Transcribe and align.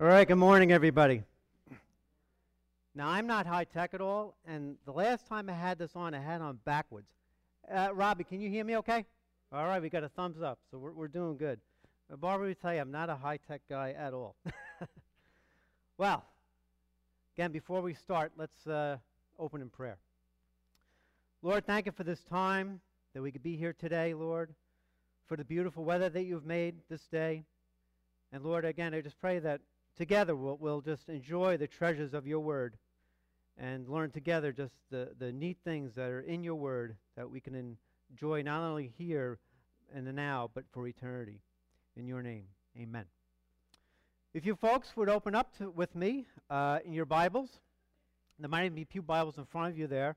All 0.00 0.06
right, 0.06 0.28
good 0.28 0.36
morning, 0.36 0.70
everybody. 0.70 1.24
Now, 2.94 3.08
I'm 3.08 3.26
not 3.26 3.48
high 3.48 3.64
tech 3.64 3.94
at 3.94 4.00
all, 4.00 4.36
and 4.46 4.76
the 4.84 4.92
last 4.92 5.26
time 5.26 5.50
I 5.50 5.54
had 5.54 5.76
this 5.76 5.96
on, 5.96 6.14
I 6.14 6.20
had 6.20 6.40
on 6.40 6.60
backwards. 6.64 7.08
Uh, 7.68 7.88
Robbie, 7.92 8.22
can 8.22 8.40
you 8.40 8.48
hear 8.48 8.64
me 8.64 8.76
okay? 8.76 9.04
All 9.52 9.66
right, 9.66 9.82
we 9.82 9.88
got 9.88 10.04
a 10.04 10.08
thumbs 10.08 10.40
up, 10.40 10.60
so 10.70 10.78
we're, 10.78 10.92
we're 10.92 11.08
doing 11.08 11.36
good. 11.36 11.58
Uh, 12.12 12.14
Barbara, 12.14 12.46
we 12.46 12.54
tell 12.54 12.72
you, 12.72 12.80
I'm 12.80 12.92
not 12.92 13.10
a 13.10 13.16
high 13.16 13.38
tech 13.38 13.60
guy 13.68 13.92
at 13.98 14.14
all. 14.14 14.36
well, 15.98 16.24
again, 17.36 17.50
before 17.50 17.80
we 17.80 17.92
start, 17.92 18.30
let's 18.36 18.68
uh, 18.68 18.98
open 19.36 19.60
in 19.60 19.68
prayer. 19.68 19.98
Lord, 21.42 21.66
thank 21.66 21.86
you 21.86 21.92
for 21.92 22.04
this 22.04 22.22
time 22.22 22.80
that 23.14 23.22
we 23.22 23.32
could 23.32 23.42
be 23.42 23.56
here 23.56 23.72
today, 23.72 24.14
Lord, 24.14 24.54
for 25.26 25.36
the 25.36 25.44
beautiful 25.44 25.82
weather 25.82 26.08
that 26.08 26.22
you've 26.22 26.46
made 26.46 26.76
this 26.88 27.02
day. 27.10 27.42
And 28.32 28.44
Lord, 28.44 28.64
again, 28.64 28.94
I 28.94 29.00
just 29.00 29.20
pray 29.20 29.40
that 29.40 29.60
together 29.98 30.34
we'll, 30.34 30.56
we'll 30.56 30.80
just 30.80 31.08
enjoy 31.08 31.56
the 31.56 31.66
treasures 31.66 32.14
of 32.14 32.26
your 32.26 32.40
word 32.40 32.76
and 33.58 33.88
learn 33.88 34.10
together 34.10 34.52
just 34.52 34.72
the, 34.90 35.10
the 35.18 35.32
neat 35.32 35.58
things 35.64 35.92
that 35.96 36.08
are 36.08 36.20
in 36.20 36.44
your 36.44 36.54
word 36.54 36.96
that 37.16 37.28
we 37.28 37.40
can 37.40 37.76
enjoy 38.10 38.40
not 38.40 38.62
only 38.62 38.92
here 38.96 39.38
and 39.94 40.06
the 40.06 40.12
now, 40.12 40.48
but 40.54 40.64
for 40.72 40.86
eternity. 40.86 41.40
In 41.96 42.06
your 42.06 42.22
name, 42.22 42.44
amen. 42.80 43.04
If 44.32 44.46
you 44.46 44.54
folks 44.54 44.96
would 44.96 45.08
open 45.08 45.34
up 45.34 45.56
to, 45.58 45.70
with 45.70 45.94
me 45.96 46.26
uh, 46.48 46.78
in 46.84 46.92
your 46.92 47.06
Bibles, 47.06 47.48
there 48.38 48.48
might 48.48 48.66
even 48.66 48.76
be 48.76 48.84
Pew 48.84 49.02
Bibles 49.02 49.36
in 49.36 49.46
front 49.46 49.72
of 49.72 49.78
you 49.78 49.88
there. 49.88 50.14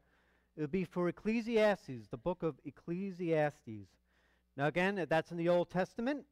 It 0.56 0.62
would 0.62 0.72
be 0.72 0.84
for 0.84 1.10
Ecclesiastes, 1.10 2.08
the 2.12 2.18
book 2.18 2.44
of 2.44 2.56
Ecclesiastes. 2.66 3.88
Now, 4.56 4.68
again, 4.68 5.08
that's 5.10 5.32
in 5.32 5.38
the 5.38 5.50
Old 5.50 5.72
Testament, 5.72 6.26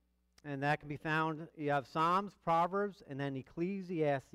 and 0.45 0.63
that 0.63 0.79
can 0.79 0.89
be 0.89 0.97
found. 0.97 1.47
You 1.57 1.71
have 1.71 1.87
Psalms, 1.87 2.33
Proverbs, 2.43 3.03
and 3.09 3.19
then 3.19 3.35
Ecclesiastes. 3.35 4.33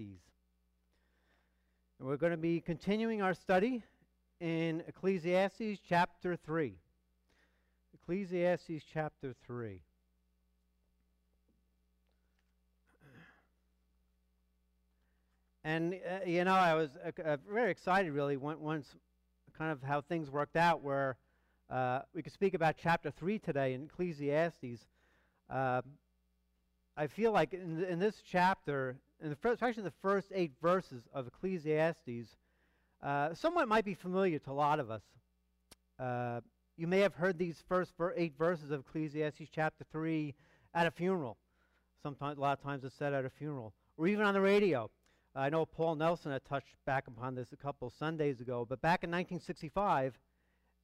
And 1.99 2.09
we're 2.09 2.17
going 2.17 2.33
to 2.33 2.37
be 2.37 2.61
continuing 2.61 3.23
our 3.23 3.35
study 3.35 3.83
in 4.41 4.83
Ecclesiastes 4.87 5.81
chapter 5.89 6.37
3. 6.37 6.75
Ecclesiastes 7.95 8.85
chapter 8.93 9.35
3. 9.47 9.81
And, 15.67 15.95
uh, 15.95 16.27
you 16.27 16.45
know, 16.45 16.53
I 16.53 16.75
was 16.75 16.91
uh, 17.03 17.23
uh, 17.23 17.37
very 17.51 17.71
excited, 17.71 18.13
really, 18.13 18.37
once 18.37 18.95
kind 19.57 19.73
of 19.73 19.83
how 19.83 20.03
things 20.03 20.31
worked 20.31 20.57
out, 20.57 20.83
where 20.83 21.17
uh, 21.71 22.01
we 22.15 22.23
could 22.23 22.35
speak 22.35 22.53
about 22.53 22.75
chapter 22.77 23.11
3 23.11 23.39
today 23.39 23.73
in 23.73 23.85
Ecclesiastes. 23.85 24.81
Uh, 25.51 25.83
I 26.97 27.07
feel 27.07 27.33
like 27.33 27.53
in, 27.53 27.83
in 27.85 27.99
this 27.99 28.23
chapter, 28.29 28.97
in 29.23 29.31
the 29.31 29.37
first, 29.37 29.55
especially 29.55 29.83
the 29.83 29.93
first 30.03 30.29
eight 30.35 30.53
verses 30.63 31.03
of 31.13 31.27
Ecclesiastes, 31.27 32.37
uh, 33.03 33.35
somewhat 33.35 33.69
might 33.69 33.85
be 33.85 33.95
familiar 33.95 34.39
to 34.39 34.51
a 34.51 34.53
lot 34.53 34.81
of 34.81 34.91
us. 34.91 35.03
Uh, 35.99 36.41
you 36.77 36.87
may 36.87 37.01
have 37.01 37.15
heard 37.15 37.39
these 37.39 37.63
first 37.69 37.93
eight 38.17 38.35
verses 38.39 38.71
of 38.71 38.81
Ecclesiastes 38.81 39.49
chapter 39.53 39.85
3 39.93 40.35
at 40.75 40.87
a 40.87 40.91
funeral. 40.91 41.37
Sometimes, 42.03 42.39
a 42.39 42.41
lot 42.41 42.59
of 42.59 42.65
times 42.65 42.85
it's 42.85 42.95
said 42.97 43.13
at 43.13 43.25
a 43.25 43.31
funeral, 43.31 43.73
or 43.97 44.07
even 44.07 44.25
on 44.25 44.35
the 44.35 44.41
radio. 44.41 44.91
I 45.37 45.51
know 45.51 45.67
Paul 45.67 45.97
Nelson 45.97 46.31
had 46.31 46.45
touched 46.45 46.77
back 46.87 47.09
upon 47.09 47.35
this 47.35 47.53
a 47.53 47.57
couple 47.57 47.91
Sundays 47.91 48.41
ago, 48.41 48.65
but 48.69 48.81
back 48.81 49.03
in 49.03 49.11
1965, 49.11 50.19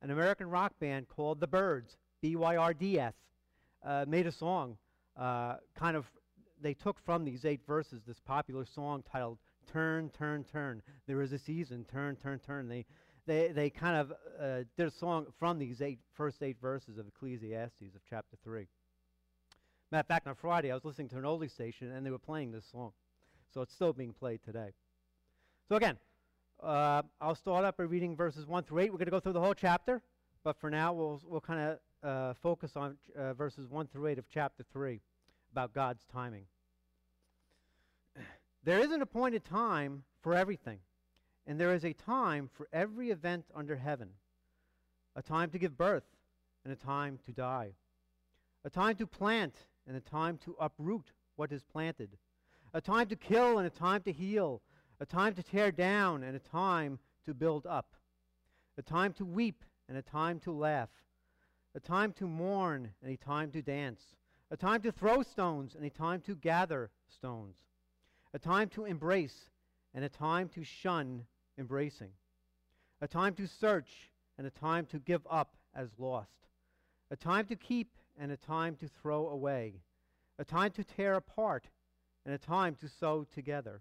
an 0.03 0.11
American 0.11 0.49
rock 0.49 0.73
band 0.81 1.09
called 1.09 1.41
The 1.41 1.47
Byrds, 1.47 1.97
B 2.21 2.35
Y 2.37 2.57
R 2.57 2.75
D 2.75 2.99
S, 2.99 3.15
uh, 3.85 4.05
made 4.09 4.27
a 4.27 4.33
song. 4.33 4.77
Uh, 5.17 5.57
kind 5.75 5.97
of, 5.97 6.07
they 6.61 6.75
took 6.75 6.99
from 7.05 7.25
these 7.25 7.45
eight 7.45 7.61
verses 7.67 8.03
this 8.07 8.21
popular 8.21 8.65
song 8.65 9.03
titled 9.11 9.39
"Turn, 9.73 10.11
Turn, 10.11 10.45
Turn." 10.45 10.83
There 11.07 11.23
is 11.23 11.33
a 11.33 11.39
season, 11.39 11.85
turn, 11.91 12.17
turn, 12.17 12.39
turn. 12.39 12.69
They, 12.69 12.85
they, 13.27 13.49
they 13.49 13.71
kind 13.71 13.97
of 13.97 14.13
uh, 14.41 14.65
did 14.77 14.87
a 14.87 14.91
song 14.91 15.27
from 15.39 15.59
these 15.59 15.83
eight 15.83 16.01
first 16.13 16.43
eight 16.43 16.57
verses 16.61 16.99
of 16.99 17.07
Ecclesiastes 17.07 17.95
of 17.95 18.01
chapter 18.09 18.37
three. 18.43 18.67
Matter 19.91 20.01
of 20.01 20.07
fact, 20.07 20.27
on 20.29 20.35
Friday 20.37 20.71
I 20.71 20.75
was 20.75 20.85
listening 20.85 21.09
to 21.09 21.19
an 21.19 21.25
oldie 21.25 21.51
station 21.51 21.91
and 21.91 22.07
they 22.07 22.11
were 22.11 22.19
playing 22.19 22.53
this 22.53 22.65
song. 22.71 22.93
So 23.53 23.61
it's 23.63 23.75
still 23.75 23.93
being 23.93 24.13
played 24.13 24.41
today. 24.45 24.71
So 25.69 25.75
again, 25.75 25.99
uh, 26.63 27.03
I'll 27.21 27.35
start 27.35 27.65
up 27.65 27.77
by 27.77 27.85
reading 27.85 28.15
verses 28.15 28.47
1 28.47 28.65
through 28.65 28.81
8. 28.81 28.91
We're 28.91 28.99
going 28.99 29.07
to 29.07 29.11
go 29.11 29.21
through 29.21 29.33
the 29.33 29.41
whole 29.41 29.55
chapter, 29.55 30.01
but 30.45 30.61
for 30.61 30.71
now 30.71 30.93
we'll, 30.93 31.21
we'll 31.27 31.41
kind 31.41 31.61
of 31.61 31.79
uh, 32.03 32.35
focus 32.43 32.73
on 32.77 32.97
uh, 33.17 33.35
verses 33.35 33.69
1 33.69 33.89
through 33.89 34.07
8 34.09 34.19
of 34.19 34.25
chapter 34.33 34.65
3 34.73 35.01
about 35.53 35.73
God's 35.73 36.05
timing. 36.13 36.45
There 38.65 38.79
is 38.79 38.91
an 38.91 39.01
appointed 39.01 39.45
time 39.45 40.05
for 40.23 40.35
everything, 40.35 40.81
and 41.47 41.59
there 41.59 41.75
is 41.75 41.85
a 41.85 41.95
time 41.95 42.51
for 42.53 42.69
every 42.73 43.11
event 43.11 43.47
under 43.55 43.77
heaven 43.77 44.11
a 45.17 45.23
time 45.23 45.51
to 45.51 45.59
give 45.59 45.77
birth, 45.77 46.05
and 46.63 46.73
a 46.73 46.77
time 46.77 47.19
to 47.27 47.33
die, 47.33 47.73
a 48.65 48.71
time 48.71 48.95
to 48.95 49.07
plant, 49.07 49.55
and 49.87 49.97
a 49.97 50.01
time 50.01 50.39
to 50.45 50.55
uproot 50.61 51.11
what 51.37 51.53
is 51.53 51.65
planted 51.65 52.11
a 52.73 52.81
time 52.81 53.07
to 53.09 53.17
kill 53.17 53.59
and 53.59 53.67
a 53.67 53.71
time 53.71 54.03
to 54.03 54.13
heal, 54.13 54.63
a 55.01 55.07
time 55.07 55.35
to 55.35 55.43
tear 55.43 55.73
down 55.73 56.23
and 56.23 56.37
a 56.37 56.41
time 56.41 56.99
to 57.25 57.35
build 57.35 57.67
up, 57.67 57.95
a 58.79 58.83
time 58.83 59.13
to 59.13 59.25
weep 59.25 59.65
and 59.89 59.99
a 59.99 60.03
time 60.03 60.39
to 60.41 60.53
laugh, 60.53 60.89
a 61.75 61.81
time 61.81 62.13
to 62.13 62.27
mourn 62.27 62.91
and 63.03 63.13
a 63.13 63.17
time 63.17 63.51
to 63.53 63.63
dance, 63.63 64.01
a 64.51 64.57
time 64.57 64.83
to 64.83 64.93
throw 64.93 65.23
stones 65.23 65.75
and 65.75 65.85
a 65.85 65.91
time 65.91 66.21
to 66.23 66.35
gather 66.35 66.91
stones, 67.09 67.57
a 68.35 68.39
time 68.39 68.69
to 68.69 68.85
embrace 68.85 69.51
and 69.95 70.05
a 70.05 70.09
time 70.09 70.49
to 70.49 70.65
shun 70.65 71.25
embracing, 71.59 72.11
a 73.01 73.09
time 73.09 73.35
to 73.35 73.47
search 73.47 74.11
and 74.39 74.47
a 74.47 74.51
time 74.51 74.87
to 74.87 74.99
give 74.99 75.27
up 75.31 75.57
as 75.75 75.89
lost, 75.99 76.49
a 77.11 77.17
time 77.17 77.47
to 77.47 77.57
keep 77.57 77.97
and 78.19 78.33
a 78.33 78.37
time 78.37 78.77
to 78.77 78.89
throw 78.89 79.29
away, 79.29 79.75
a 80.39 80.45
time 80.45 80.71
to 80.73 80.85
tear 80.85 81.15
apart 81.15 81.69
and 82.25 82.35
a 82.35 82.39
time 82.39 82.75
to 82.75 82.89
sew 82.89 83.27
together, 83.33 83.81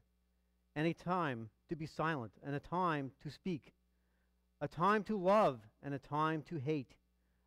and 0.76 0.88
a 0.88 0.94
time 0.94 1.50
to 1.68 1.76
be 1.76 1.86
silent, 1.86 2.32
and 2.44 2.56
a 2.56 2.60
time 2.60 3.12
to 3.22 3.30
speak, 3.30 3.74
a 4.62 4.68
time 4.68 5.04
to 5.04 5.18
love, 5.18 5.60
and 5.84 5.94
a 5.94 6.00
time 6.00 6.42
to 6.42 6.58
hate, 6.58 6.96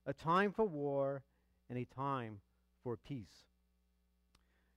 a 0.07 0.13
time 0.13 0.53
for 0.53 0.65
war, 0.65 1.23
and 1.69 1.79
a 1.79 1.85
time 1.95 2.41
for 2.83 2.97
peace. 2.97 3.47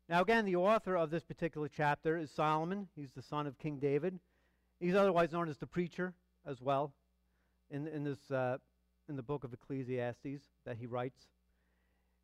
Now, 0.08 0.22
again, 0.22 0.46
the 0.46 0.56
author 0.56 0.96
of 0.96 1.10
this 1.10 1.24
particular 1.24 1.68
chapter 1.68 2.18
is 2.18 2.30
Solomon. 2.32 2.88
He's 2.96 3.12
the 3.16 3.24
son 3.24 3.48
of 3.48 3.58
King 3.58 3.80
David. 3.80 4.20
He's 4.80 4.96
otherwise 4.96 5.32
known 5.32 5.50
as 5.50 5.58
the 5.58 5.66
preacher 5.66 6.14
as 6.46 6.62
well 6.62 6.94
in, 7.72 7.88
in, 7.88 8.04
this, 8.04 8.32
uh, 8.32 8.58
in 9.10 9.16
the 9.16 9.24
book 9.24 9.44
of 9.44 9.52
Ecclesiastes 9.52 10.44
that 10.66 10.78
he 10.78 10.86
writes. 10.86 11.28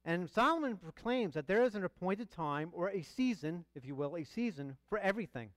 And 0.06 0.30
Solomon 0.30 0.78
proclaims 0.78 1.34
that 1.34 1.48
there 1.48 1.64
is 1.64 1.76
an 1.76 1.84
appointed 1.84 2.32
time, 2.32 2.70
or 2.74 2.90
a 2.90 3.04
season, 3.04 3.66
if 3.76 3.86
you 3.86 3.96
will, 3.96 4.16
a 4.16 4.24
season 4.24 4.78
for 4.90 4.98
everything. 5.00 5.50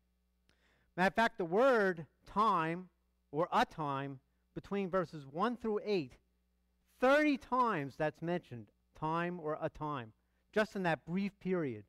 Matter 0.97 1.09
of 1.09 1.15
fact, 1.15 1.38
the 1.38 1.44
word 1.44 2.06
time, 2.26 2.88
or 3.32 3.49
a 3.53 3.65
time, 3.65 4.21
between 4.55 4.88
verses 4.88 5.25
1 5.31 5.56
through 5.56 5.81
8, 5.84 6.12
30 7.04 7.37
times 7.37 7.97
that's 7.98 8.22
mentioned, 8.22 8.65
time 8.98 9.38
or 9.38 9.59
a 9.60 9.69
time, 9.69 10.10
just 10.54 10.75
in 10.75 10.84
that 10.84 11.04
brief 11.04 11.38
period. 11.38 11.84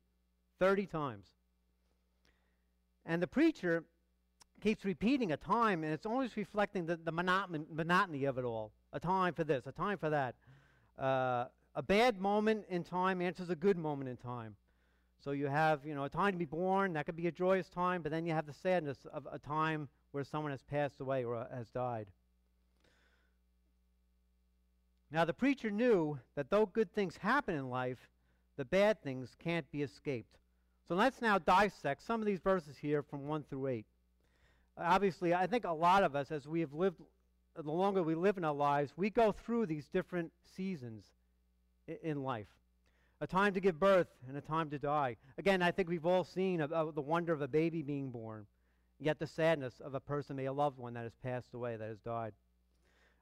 30 0.58 0.84
times. 0.84 1.28
And 3.06 3.22
the 3.22 3.26
preacher 3.26 3.84
keeps 4.60 4.84
repeating 4.84 5.32
a 5.32 5.38
time, 5.38 5.84
and 5.84 5.92
it's 5.94 6.04
always 6.04 6.36
reflecting 6.36 6.84
the, 6.84 6.98
the 6.98 7.12
monotony, 7.12 7.64
monotony 7.72 8.26
of 8.26 8.36
it 8.36 8.44
all. 8.44 8.72
A 8.92 9.00
time 9.00 9.32
for 9.32 9.42
this, 9.42 9.66
a 9.66 9.72
time 9.72 9.96
for 9.96 10.10
that. 10.10 10.34
Uh, 10.98 11.46
a 11.74 11.82
bad 11.82 12.20
moment 12.20 12.66
in 12.68 12.84
time 12.84 13.22
answers 13.22 13.48
a 13.48 13.56
good 13.56 13.78
moment 13.78 14.10
in 14.10 14.18
time. 14.18 14.54
So 15.24 15.30
you 15.30 15.46
have, 15.46 15.86
you 15.86 15.94
know, 15.94 16.04
a 16.04 16.10
time 16.10 16.32
to 16.32 16.38
be 16.38 16.44
born, 16.44 16.92
that 16.92 17.06
could 17.06 17.16
be 17.16 17.26
a 17.26 17.32
joyous 17.32 17.70
time, 17.70 18.02
but 18.02 18.12
then 18.12 18.26
you 18.26 18.34
have 18.34 18.44
the 18.44 18.52
sadness 18.52 18.98
of 19.10 19.26
a 19.32 19.38
time 19.38 19.88
where 20.10 20.24
someone 20.24 20.50
has 20.50 20.62
passed 20.62 21.00
away 21.00 21.24
or 21.24 21.36
uh, 21.36 21.46
has 21.56 21.70
died. 21.70 22.08
Now, 25.10 25.24
the 25.24 25.32
preacher 25.32 25.70
knew 25.70 26.18
that 26.34 26.50
though 26.50 26.66
good 26.66 26.92
things 26.92 27.16
happen 27.16 27.54
in 27.54 27.70
life, 27.70 27.98
the 28.56 28.64
bad 28.64 29.02
things 29.02 29.36
can't 29.38 29.70
be 29.70 29.82
escaped. 29.82 30.38
So 30.88 30.94
let's 30.94 31.20
now 31.20 31.38
dissect 31.38 32.02
some 32.02 32.20
of 32.20 32.26
these 32.26 32.40
verses 32.40 32.76
here 32.76 33.02
from 33.02 33.26
1 33.26 33.44
through 33.44 33.68
8. 33.68 33.86
Obviously, 34.78 35.34
I 35.34 35.46
think 35.46 35.64
a 35.64 35.72
lot 35.72 36.02
of 36.02 36.14
us, 36.14 36.30
as 36.30 36.46
we 36.46 36.60
have 36.60 36.72
lived, 36.72 37.00
the 37.56 37.70
longer 37.70 38.02
we 38.02 38.14
live 38.14 38.36
in 38.36 38.44
our 38.44 38.54
lives, 38.54 38.92
we 38.96 39.10
go 39.10 39.32
through 39.32 39.66
these 39.66 39.86
different 39.88 40.32
seasons 40.56 41.04
in 42.02 42.22
life 42.22 42.48
a 43.20 43.26
time 43.26 43.54
to 43.54 43.60
give 43.60 43.80
birth 43.80 44.08
and 44.28 44.36
a 44.36 44.40
time 44.40 44.68
to 44.70 44.78
die. 44.78 45.16
Again, 45.38 45.62
I 45.62 45.70
think 45.70 45.88
we've 45.88 46.06
all 46.06 46.24
seen 46.24 46.58
the 46.58 47.02
wonder 47.02 47.32
of 47.32 47.40
a 47.40 47.48
baby 47.48 47.82
being 47.82 48.10
born, 48.10 48.46
yet 48.98 49.18
the 49.18 49.26
sadness 49.26 49.80
of 49.80 49.94
a 49.94 50.00
person, 50.00 50.38
a 50.38 50.50
loved 50.50 50.78
one 50.78 50.94
that 50.94 51.04
has 51.04 51.14
passed 51.22 51.54
away, 51.54 51.76
that 51.76 51.88
has 51.88 51.98
died. 52.00 52.34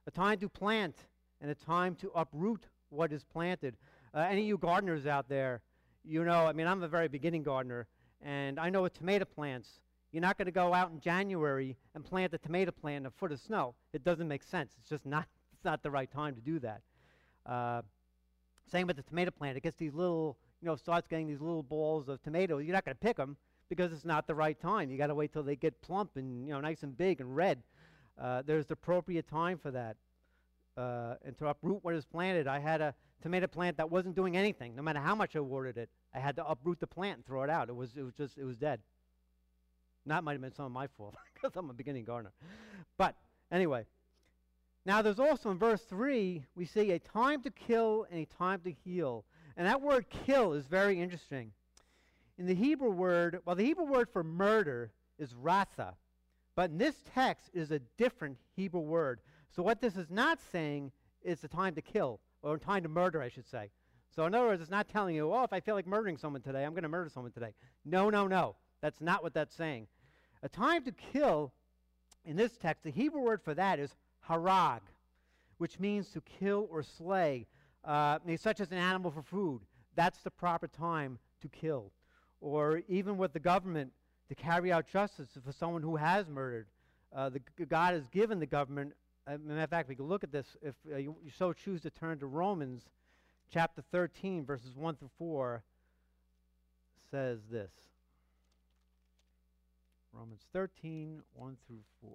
A 0.07 0.11
time 0.11 0.39
to 0.39 0.49
plant 0.49 0.95
and 1.41 1.51
a 1.51 1.55
time 1.55 1.95
to 1.95 2.11
uproot 2.15 2.65
what 2.89 3.11
is 3.11 3.23
planted. 3.23 3.75
Uh, 4.13 4.19
any 4.19 4.41
of 4.41 4.47
you 4.47 4.57
gardeners 4.57 5.05
out 5.05 5.27
there, 5.27 5.61
you 6.03 6.23
know, 6.23 6.45
I 6.45 6.53
mean, 6.53 6.67
I'm 6.67 6.83
a 6.83 6.87
very 6.87 7.07
beginning 7.07 7.43
gardener, 7.43 7.87
And 8.21 8.59
I 8.59 8.69
know 8.69 8.81
with 8.81 8.93
tomato 8.97 9.25
plants, 9.25 9.79
you're 10.11 10.21
not 10.21 10.37
going 10.37 10.45
to 10.45 10.51
go 10.51 10.73
out 10.73 10.91
in 10.91 10.99
January 10.99 11.75
and 11.93 12.03
plant 12.03 12.33
a 12.33 12.37
tomato 12.37 12.71
plant 12.71 13.03
in 13.03 13.05
a 13.05 13.11
foot 13.11 13.31
of 13.31 13.39
snow. 13.39 13.75
It 13.93 14.03
doesn't 14.03 14.27
make 14.27 14.43
sense. 14.43 14.73
It's 14.79 14.89
just 14.89 15.05
not, 15.05 15.27
it's 15.53 15.65
not 15.65 15.83
the 15.83 15.91
right 15.91 16.09
time 16.09 16.35
to 16.35 16.41
do 16.41 16.59
that. 16.59 16.81
Uh, 17.45 17.81
same 18.71 18.87
with 18.87 18.95
the 18.95 19.03
tomato 19.03 19.31
plant. 19.31 19.57
It 19.57 19.63
gets 19.63 19.75
these 19.75 19.93
little, 19.93 20.37
you 20.61 20.67
know, 20.67 20.75
starts 20.75 21.07
getting 21.07 21.27
these 21.27 21.41
little 21.41 21.63
balls 21.63 22.07
of 22.07 22.21
tomatoes. 22.23 22.63
You're 22.63 22.73
not 22.73 22.85
going 22.85 22.95
to 22.95 22.99
pick 22.99 23.17
them 23.17 23.37
because 23.69 23.91
it's 23.91 24.05
not 24.05 24.25
the 24.25 24.35
right 24.35 24.59
time. 24.59 24.89
You 24.89 24.97
got 24.97 25.07
to 25.07 25.15
wait 25.15 25.33
till 25.33 25.43
they 25.43 25.55
get 25.55 25.81
plump 25.81 26.11
and, 26.15 26.47
you 26.47 26.53
know, 26.53 26.61
nice 26.61 26.83
and 26.83 26.97
big 26.97 27.19
and 27.19 27.35
red. 27.35 27.61
Uh, 28.19 28.41
there's 28.45 28.65
the 28.67 28.73
appropriate 28.73 29.27
time 29.27 29.57
for 29.57 29.71
that. 29.71 29.97
Uh, 30.77 31.15
and 31.23 31.37
to 31.37 31.47
uproot 31.47 31.83
what 31.83 31.93
is 31.93 32.05
planted, 32.05 32.47
I 32.47 32.59
had 32.59 32.81
a 32.81 32.93
tomato 33.21 33.47
plant 33.47 33.77
that 33.77 33.89
wasn't 33.89 34.15
doing 34.15 34.35
anything. 34.35 34.75
No 34.75 34.81
matter 34.81 34.99
how 34.99 35.15
much 35.15 35.35
I 35.35 35.39
watered 35.39 35.77
it, 35.77 35.89
I 36.13 36.19
had 36.19 36.35
to 36.35 36.45
uproot 36.45 36.79
the 36.79 36.87
plant 36.87 37.17
and 37.17 37.25
throw 37.25 37.43
it 37.43 37.49
out. 37.49 37.69
It 37.69 37.75
was, 37.75 37.91
it 37.95 38.03
was 38.03 38.13
just, 38.13 38.37
it 38.37 38.43
was 38.43 38.57
dead. 38.57 38.81
That 40.05 40.23
might 40.23 40.33
have 40.33 40.41
been 40.41 40.53
some 40.53 40.65
of 40.65 40.71
my 40.71 40.87
fault 40.87 41.15
because 41.33 41.55
I'm 41.55 41.69
a 41.69 41.73
beginning 41.73 42.05
gardener. 42.05 42.33
But 42.97 43.15
anyway, 43.51 43.85
now 44.85 45.01
there's 45.01 45.19
also 45.19 45.49
in 45.49 45.57
verse 45.57 45.81
3, 45.81 46.43
we 46.55 46.65
see 46.65 46.91
a 46.91 46.99
time 46.99 47.41
to 47.43 47.49
kill 47.49 48.05
and 48.11 48.19
a 48.19 48.25
time 48.25 48.61
to 48.65 48.71
heal. 48.71 49.25
And 49.57 49.65
that 49.65 49.81
word 49.81 50.05
kill 50.09 50.53
is 50.53 50.67
very 50.67 51.01
interesting. 51.01 51.51
In 52.37 52.45
the 52.45 52.53
Hebrew 52.53 52.91
word, 52.91 53.39
well, 53.45 53.55
the 53.55 53.63
Hebrew 53.63 53.85
word 53.85 54.09
for 54.11 54.23
murder 54.23 54.91
is 55.17 55.33
ratha. 55.33 55.95
But 56.55 56.69
in 56.69 56.77
this 56.77 56.95
text 57.13 57.49
is 57.53 57.71
a 57.71 57.79
different 57.97 58.37
Hebrew 58.55 58.81
word. 58.81 59.21
So 59.55 59.63
what 59.63 59.79
this 59.79 59.95
is 59.95 60.09
not 60.09 60.39
saying 60.51 60.91
is 61.23 61.39
the 61.39 61.47
time 61.47 61.75
to 61.75 61.81
kill, 61.81 62.19
or 62.41 62.57
time 62.57 62.83
to 62.83 62.89
murder, 62.89 63.21
I 63.21 63.29
should 63.29 63.47
say. 63.47 63.69
So 64.13 64.25
in 64.25 64.35
other 64.35 64.47
words, 64.47 64.61
it's 64.61 64.71
not 64.71 64.89
telling 64.89 65.15
you, 65.15 65.33
oh, 65.33 65.43
if 65.43 65.53
I 65.53 65.59
feel 65.59 65.75
like 65.75 65.87
murdering 65.87 66.17
someone 66.17 66.41
today, 66.41 66.63
I'm 66.63 66.71
going 66.71 66.83
to 66.83 66.89
murder 66.89 67.09
someone 67.09 67.31
today. 67.31 67.53
No, 67.85 68.09
no, 68.09 68.27
no. 68.27 68.55
That's 68.81 69.01
not 69.01 69.23
what 69.23 69.33
that's 69.33 69.55
saying. 69.55 69.87
A 70.43 70.49
time 70.49 70.83
to 70.83 70.91
kill, 70.91 71.53
in 72.25 72.35
this 72.35 72.57
text, 72.57 72.83
the 72.83 72.91
Hebrew 72.91 73.21
word 73.21 73.41
for 73.41 73.53
that 73.53 73.79
is 73.79 73.95
harag, 74.29 74.81
which 75.57 75.79
means 75.79 76.09
to 76.09 76.21
kill 76.21 76.67
or 76.69 76.83
slay, 76.83 77.47
uh, 77.83 78.19
such 78.37 78.59
as 78.59 78.71
an 78.71 78.77
animal 78.77 79.11
for 79.11 79.21
food. 79.21 79.61
That's 79.95 80.19
the 80.19 80.31
proper 80.31 80.67
time 80.67 81.17
to 81.41 81.47
kill. 81.47 81.91
Or 82.41 82.81
even 82.87 83.17
with 83.17 83.33
the 83.33 83.39
government, 83.39 83.93
to 84.27 84.35
carry 84.35 84.71
out 84.71 84.87
justice 84.87 85.29
for 85.43 85.51
someone 85.51 85.81
who 85.81 85.95
has 85.95 86.27
murdered. 86.27 86.67
Uh, 87.15 87.29
the, 87.29 87.65
God 87.65 87.93
has 87.93 88.07
given 88.09 88.39
the 88.39 88.45
government 88.45 88.93
uh, 89.27 89.37
matter 89.43 89.61
of 89.61 89.69
fact, 89.69 89.89
we 89.89 89.95
can 89.95 90.05
look 90.05 90.23
at 90.23 90.31
this 90.31 90.45
if 90.61 90.75
uh, 90.91 90.97
you, 90.97 91.15
you, 91.23 91.31
so 91.37 91.53
choose 91.53 91.81
to 91.81 91.89
turn 91.89 92.19
to 92.19 92.27
Romans 92.27 92.83
chapter 93.51 93.81
13, 93.91 94.45
verses 94.45 94.75
1 94.75 94.95
through 94.95 95.09
4, 95.17 95.63
says 97.11 97.39
this. 97.51 97.71
Romans 100.13 100.41
13, 100.53 101.21
1 101.33 101.57
through 101.67 101.81
4. 102.01 102.11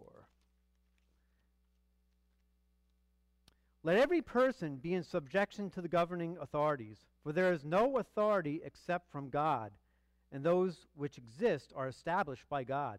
Let 3.83 3.97
every 3.97 4.21
person 4.21 4.77
be 4.77 4.95
in 4.95 5.03
subjection 5.03 5.71
to 5.71 5.81
the 5.81 5.89
governing 5.89 6.37
authorities, 6.41 6.99
for 7.23 7.33
there 7.33 7.53
is 7.53 7.65
no 7.65 7.99
authority 7.99 8.61
except 8.65 9.11
from 9.11 9.31
God, 9.31 9.73
and 10.33 10.45
those 10.45 10.87
which 10.95 11.19
exist 11.19 11.73
are 11.75 11.89
established 11.89 12.49
by 12.49 12.63
God. 12.63 12.99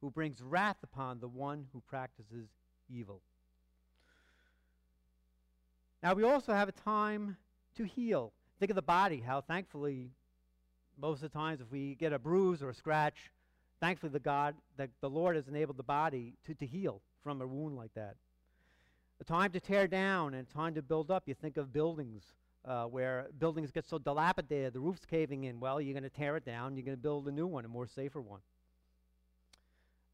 who 0.00 0.10
brings 0.10 0.40
wrath 0.42 0.78
upon 0.82 1.20
the 1.20 1.28
one 1.28 1.66
who 1.72 1.80
practices 1.80 2.48
evil. 2.88 3.20
Now, 6.02 6.14
we 6.14 6.24
also 6.24 6.54
have 6.54 6.68
a 6.68 6.72
time 6.72 7.36
to 7.76 7.84
heal. 7.84 8.32
Think 8.58 8.70
of 8.70 8.76
the 8.76 8.82
body, 8.82 9.20
how 9.20 9.42
thankfully, 9.42 10.10
most 10.98 11.22
of 11.22 11.30
the 11.30 11.38
times, 11.38 11.60
if 11.60 11.70
we 11.70 11.94
get 11.94 12.12
a 12.12 12.18
bruise 12.18 12.62
or 12.62 12.70
a 12.70 12.74
scratch, 12.74 13.30
thankfully, 13.80 14.10
the 14.10 14.18
God, 14.18 14.54
the, 14.76 14.88
the 15.00 15.10
Lord 15.10 15.36
has 15.36 15.48
enabled 15.48 15.76
the 15.76 15.82
body 15.82 16.34
to, 16.46 16.54
to 16.54 16.66
heal 16.66 17.02
from 17.22 17.42
a 17.42 17.46
wound 17.46 17.76
like 17.76 17.92
that. 17.94 18.16
A 19.20 19.24
time 19.24 19.52
to 19.52 19.60
tear 19.60 19.86
down 19.86 20.32
and 20.32 20.46
a 20.48 20.54
time 20.54 20.74
to 20.74 20.82
build 20.82 21.10
up. 21.10 21.24
You 21.26 21.34
think 21.34 21.58
of 21.58 21.72
buildings 21.72 22.22
uh, 22.64 22.84
where 22.84 23.26
buildings 23.38 23.70
get 23.70 23.86
so 23.86 23.98
dilapidated, 23.98 24.72
the 24.72 24.80
roof's 24.80 25.04
caving 25.04 25.44
in. 25.44 25.60
Well, 25.60 25.80
you're 25.80 25.92
going 25.92 26.02
to 26.04 26.10
tear 26.10 26.36
it 26.36 26.46
down, 26.46 26.76
you're 26.76 26.84
going 26.84 26.96
to 26.96 27.02
build 27.02 27.28
a 27.28 27.32
new 27.32 27.46
one, 27.46 27.66
a 27.66 27.68
more 27.68 27.86
safer 27.86 28.22
one 28.22 28.40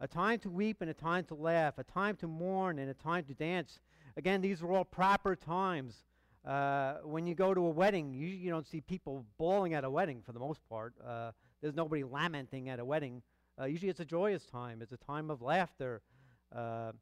a 0.00 0.06
time 0.06 0.38
to 0.40 0.50
weep 0.50 0.78
and 0.80 0.90
a 0.90 0.94
time 0.94 1.24
to 1.24 1.34
laugh, 1.34 1.74
a 1.78 1.84
time 1.84 2.16
to 2.16 2.26
mourn 2.26 2.78
and 2.78 2.90
a 2.90 2.94
time 2.94 3.24
to 3.24 3.34
dance. 3.34 3.80
Again, 4.16 4.40
these 4.40 4.62
are 4.62 4.70
all 4.72 4.84
proper 4.84 5.36
times. 5.36 6.04
Uh, 6.44 6.98
when 7.02 7.26
you 7.26 7.34
go 7.34 7.54
to 7.54 7.60
a 7.60 7.70
wedding, 7.70 8.14
you, 8.14 8.28
you 8.28 8.50
don't 8.50 8.66
see 8.66 8.80
people 8.80 9.24
bawling 9.36 9.74
at 9.74 9.84
a 9.84 9.90
wedding 9.90 10.22
for 10.24 10.32
the 10.32 10.38
most 10.38 10.60
part. 10.68 10.94
Uh, 11.04 11.32
there's 11.60 11.74
nobody 11.74 12.04
lamenting 12.04 12.68
at 12.68 12.78
a 12.78 12.84
wedding. 12.84 13.22
Uh, 13.60 13.64
usually 13.64 13.88
it's 13.88 14.00
a 14.00 14.04
joyous 14.04 14.44
time, 14.44 14.80
it's 14.82 14.92
a 14.92 14.98
time 14.98 15.30
of 15.30 15.42
laughter. 15.42 16.02
Uh, 16.54 16.92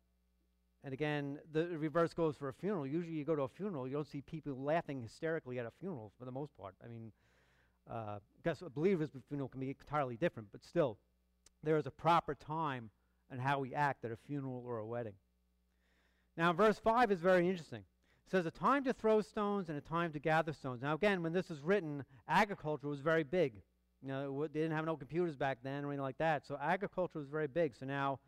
and 0.82 0.92
again, 0.92 1.38
the 1.52 1.66
reverse 1.78 2.14
goes 2.14 2.36
for 2.36 2.48
a 2.48 2.52
funeral. 2.54 2.86
Usually 2.86 3.14
you 3.14 3.24
go 3.24 3.34
to 3.34 3.42
a 3.42 3.48
funeral, 3.48 3.86
you 3.86 3.94
don't 3.94 4.06
see 4.06 4.20
people 4.22 4.54
laughing 4.56 5.02
hysterically 5.02 5.58
at 5.58 5.66
a 5.66 5.72
funeral 5.80 6.12
for 6.18 6.24
the 6.24 6.32
most 6.32 6.56
part. 6.56 6.74
I 6.82 6.88
mean, 6.88 7.12
uh, 7.90 8.18
I 8.18 8.18
guess 8.44 8.62
a 8.62 8.70
believer's 8.70 9.10
funeral 9.28 9.48
can 9.48 9.60
be 9.60 9.76
entirely 9.78 10.16
different, 10.16 10.48
but 10.52 10.64
still 10.64 10.96
there 11.64 11.78
is 11.78 11.86
a 11.86 11.90
proper 11.90 12.34
time 12.34 12.90
and 13.30 13.40
how 13.40 13.58
we 13.58 13.74
act 13.74 14.04
at 14.04 14.12
a 14.12 14.16
funeral 14.16 14.62
or 14.66 14.78
a 14.78 14.86
wedding. 14.86 15.14
Now, 16.36 16.52
verse 16.52 16.78
5 16.78 17.10
is 17.12 17.20
very 17.20 17.48
interesting. 17.48 17.84
It 18.26 18.30
says, 18.30 18.46
A 18.46 18.50
time 18.50 18.84
to 18.84 18.92
throw 18.92 19.20
stones 19.20 19.68
and 19.68 19.78
a 19.78 19.80
time 19.80 20.12
to 20.12 20.18
gather 20.18 20.52
stones. 20.52 20.82
Now, 20.82 20.94
again, 20.94 21.22
when 21.22 21.32
this 21.32 21.48
was 21.48 21.60
written, 21.60 22.04
agriculture 22.28 22.88
was 22.88 23.00
very 23.00 23.22
big. 23.22 23.54
You 24.02 24.08
know, 24.08 24.46
they 24.46 24.60
didn't 24.60 24.76
have 24.76 24.84
no 24.84 24.96
computers 24.96 25.36
back 25.36 25.58
then 25.62 25.84
or 25.84 25.88
anything 25.88 26.02
like 26.02 26.18
that. 26.18 26.46
So, 26.46 26.58
agriculture 26.60 27.18
was 27.18 27.28
very 27.28 27.46
big. 27.46 27.74
So, 27.78 27.86
now, 27.86 28.18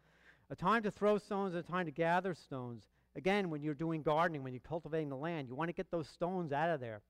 a 0.51 0.57
time 0.57 0.83
to 0.85 0.91
throw 0.91 1.19
stones 1.19 1.55
and 1.55 1.65
a 1.65 1.67
time 1.67 1.87
to 1.87 1.93
gather 1.93 2.35
stones. 2.35 2.85
Again, 3.17 3.51
when 3.51 3.63
you're 3.63 3.75
doing 3.75 4.03
gardening, 4.03 4.43
when 4.43 4.53
you're 4.53 4.61
cultivating 4.61 5.09
the 5.09 5.17
land, 5.17 5.49
you 5.49 5.55
want 5.55 5.69
to 5.69 5.75
get 5.75 5.91
those 5.91 6.09
stones 6.09 6.53
out 6.53 6.71
of 6.71 6.81
there. 6.81 7.03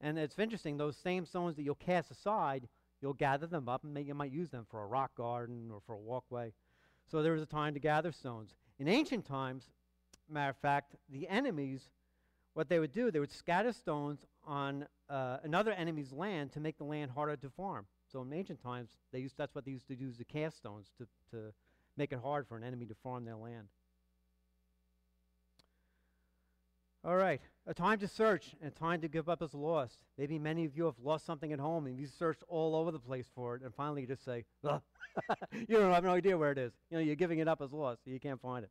And 0.00 0.18
it's 0.18 0.38
interesting, 0.38 0.76
those 0.76 0.96
same 0.96 1.24
stones 1.24 1.56
that 1.56 1.62
you'll 1.62 1.76
cast 1.76 2.10
aside, 2.10 2.68
You'll 3.04 3.12
gather 3.12 3.46
them 3.46 3.68
up 3.68 3.84
and 3.84 4.06
you 4.06 4.14
might 4.14 4.32
use 4.32 4.48
them 4.48 4.64
for 4.70 4.82
a 4.82 4.86
rock 4.86 5.14
garden 5.14 5.70
or 5.70 5.82
for 5.86 5.92
a 5.92 5.98
walkway. 5.98 6.54
So 7.06 7.22
there 7.22 7.32
was 7.32 7.42
a 7.42 7.46
time 7.46 7.74
to 7.74 7.78
gather 7.78 8.10
stones. 8.10 8.54
In 8.78 8.88
ancient 8.88 9.26
times, 9.26 9.68
matter 10.26 10.48
of 10.48 10.56
fact, 10.56 10.96
the 11.10 11.28
enemies, 11.28 11.90
what 12.54 12.70
they 12.70 12.78
would 12.78 12.92
do, 12.92 13.10
they 13.10 13.20
would 13.20 13.30
scatter 13.30 13.74
stones 13.74 14.24
on 14.42 14.86
uh, 15.10 15.36
another 15.42 15.72
enemy's 15.72 16.12
land 16.12 16.52
to 16.52 16.60
make 16.60 16.78
the 16.78 16.84
land 16.84 17.10
harder 17.10 17.36
to 17.36 17.50
farm. 17.50 17.84
So 18.10 18.22
in 18.22 18.32
ancient 18.32 18.62
times, 18.62 18.88
they 19.12 19.18
used, 19.18 19.36
that's 19.36 19.54
what 19.54 19.66
they 19.66 19.72
used 19.72 19.88
to 19.88 19.96
do, 19.96 20.10
to 20.10 20.24
cast 20.24 20.56
stones 20.56 20.90
to, 20.96 21.06
to 21.30 21.52
make 21.98 22.10
it 22.10 22.20
hard 22.22 22.48
for 22.48 22.56
an 22.56 22.64
enemy 22.64 22.86
to 22.86 22.94
farm 22.94 23.26
their 23.26 23.36
land. 23.36 23.68
All 27.06 27.16
right, 27.16 27.38
a 27.66 27.74
time 27.74 27.98
to 27.98 28.08
search 28.08 28.54
and 28.62 28.72
a 28.72 28.74
time 28.74 29.02
to 29.02 29.08
give 29.08 29.28
up 29.28 29.42
as 29.42 29.52
lost. 29.52 29.98
Maybe 30.16 30.38
many 30.38 30.64
of 30.64 30.74
you 30.74 30.86
have 30.86 30.94
lost 31.02 31.26
something 31.26 31.52
at 31.52 31.58
home 31.58 31.86
and 31.86 31.98
you 31.98 32.06
searched 32.06 32.42
all 32.48 32.74
over 32.74 32.90
the 32.90 32.98
place 32.98 33.26
for 33.34 33.54
it, 33.54 33.62
and 33.62 33.74
finally 33.74 34.00
you 34.00 34.06
just 34.06 34.24
say, 34.24 34.46
you 34.62 35.66
don't 35.68 35.92
have 35.92 36.04
no 36.04 36.12
idea 36.12 36.38
where 36.38 36.52
it 36.52 36.56
is. 36.56 36.72
You 36.90 36.96
know, 36.96 37.02
you're 37.02 37.14
giving 37.14 37.40
it 37.40 37.48
up 37.48 37.60
as 37.60 37.74
lost, 37.74 38.04
so 38.04 38.10
you 38.10 38.18
can't 38.18 38.40
find 38.40 38.64
it. 38.64 38.70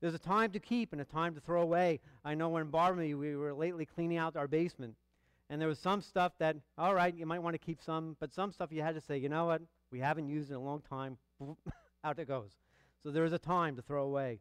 There's 0.00 0.14
a 0.14 0.20
time 0.20 0.52
to 0.52 0.60
keep 0.60 0.92
and 0.92 1.00
a 1.00 1.04
time 1.04 1.34
to 1.34 1.40
throw 1.40 1.62
away. 1.62 1.98
I 2.24 2.36
know 2.36 2.48
when 2.48 2.70
Barbara 2.70 3.12
we 3.16 3.34
were 3.34 3.52
lately 3.52 3.86
cleaning 3.86 4.18
out 4.18 4.36
our 4.36 4.46
basement, 4.46 4.94
and 5.50 5.60
there 5.60 5.66
was 5.66 5.80
some 5.80 6.00
stuff 6.00 6.34
that, 6.38 6.54
all 6.76 6.94
right, 6.94 7.12
you 7.12 7.26
might 7.26 7.42
want 7.42 7.54
to 7.54 7.58
keep 7.58 7.82
some, 7.82 8.16
but 8.20 8.32
some 8.32 8.52
stuff 8.52 8.70
you 8.70 8.82
had 8.82 8.94
to 8.94 9.00
say, 9.00 9.18
you 9.18 9.28
know 9.28 9.46
what, 9.46 9.62
we 9.90 9.98
haven't 9.98 10.28
used 10.28 10.50
in 10.50 10.56
a 10.56 10.60
long 10.60 10.80
time. 10.88 11.18
out 12.04 12.20
it 12.20 12.28
goes. 12.28 12.52
So 13.02 13.10
there 13.10 13.24
is 13.24 13.32
a 13.32 13.38
time 13.38 13.74
to 13.74 13.82
throw 13.82 14.04
away. 14.04 14.38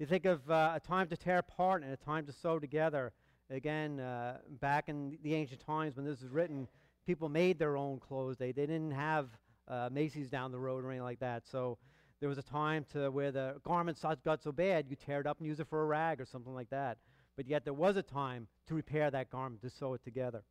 You 0.00 0.06
think 0.06 0.24
of 0.24 0.50
uh, 0.50 0.72
a 0.76 0.80
time 0.80 1.08
to 1.08 1.16
tear 1.18 1.40
apart 1.40 1.82
and 1.82 1.92
a 1.92 1.96
time 1.98 2.24
to 2.24 2.32
sew 2.32 2.58
together. 2.58 3.12
Again, 3.50 4.00
uh, 4.00 4.38
back 4.58 4.88
in 4.88 5.18
the 5.22 5.34
ancient 5.34 5.60
times 5.60 5.96
when 5.96 6.06
this 6.06 6.22
was 6.22 6.30
written, 6.30 6.68
people 7.06 7.28
made 7.28 7.58
their 7.58 7.76
own 7.76 7.98
clothes. 7.98 8.38
They, 8.38 8.52
they 8.52 8.64
didn't 8.64 8.92
have 8.92 9.28
uh, 9.68 9.90
Macy's 9.92 10.30
down 10.30 10.52
the 10.52 10.58
road 10.58 10.86
or 10.86 10.90
anything 10.90 11.04
like 11.04 11.20
that. 11.20 11.46
So 11.46 11.76
there 12.18 12.30
was 12.30 12.38
a 12.38 12.42
time 12.42 12.86
to 12.94 13.10
where 13.10 13.30
the 13.30 13.56
garment 13.62 14.02
got 14.24 14.42
so 14.42 14.52
bad, 14.52 14.86
you 14.88 14.96
tear 14.96 15.20
it 15.20 15.26
up 15.26 15.36
and 15.36 15.46
use 15.46 15.60
it 15.60 15.68
for 15.68 15.82
a 15.82 15.84
rag 15.86 16.18
or 16.18 16.24
something 16.24 16.54
like 16.54 16.70
that. 16.70 16.96
But 17.36 17.46
yet 17.46 17.64
there 17.64 17.74
was 17.74 17.98
a 17.98 18.02
time 18.02 18.48
to 18.68 18.74
repair 18.74 19.10
that 19.10 19.28
garment, 19.28 19.60
to 19.60 19.68
sew 19.68 19.92
it 19.92 20.02
together. 20.02 20.42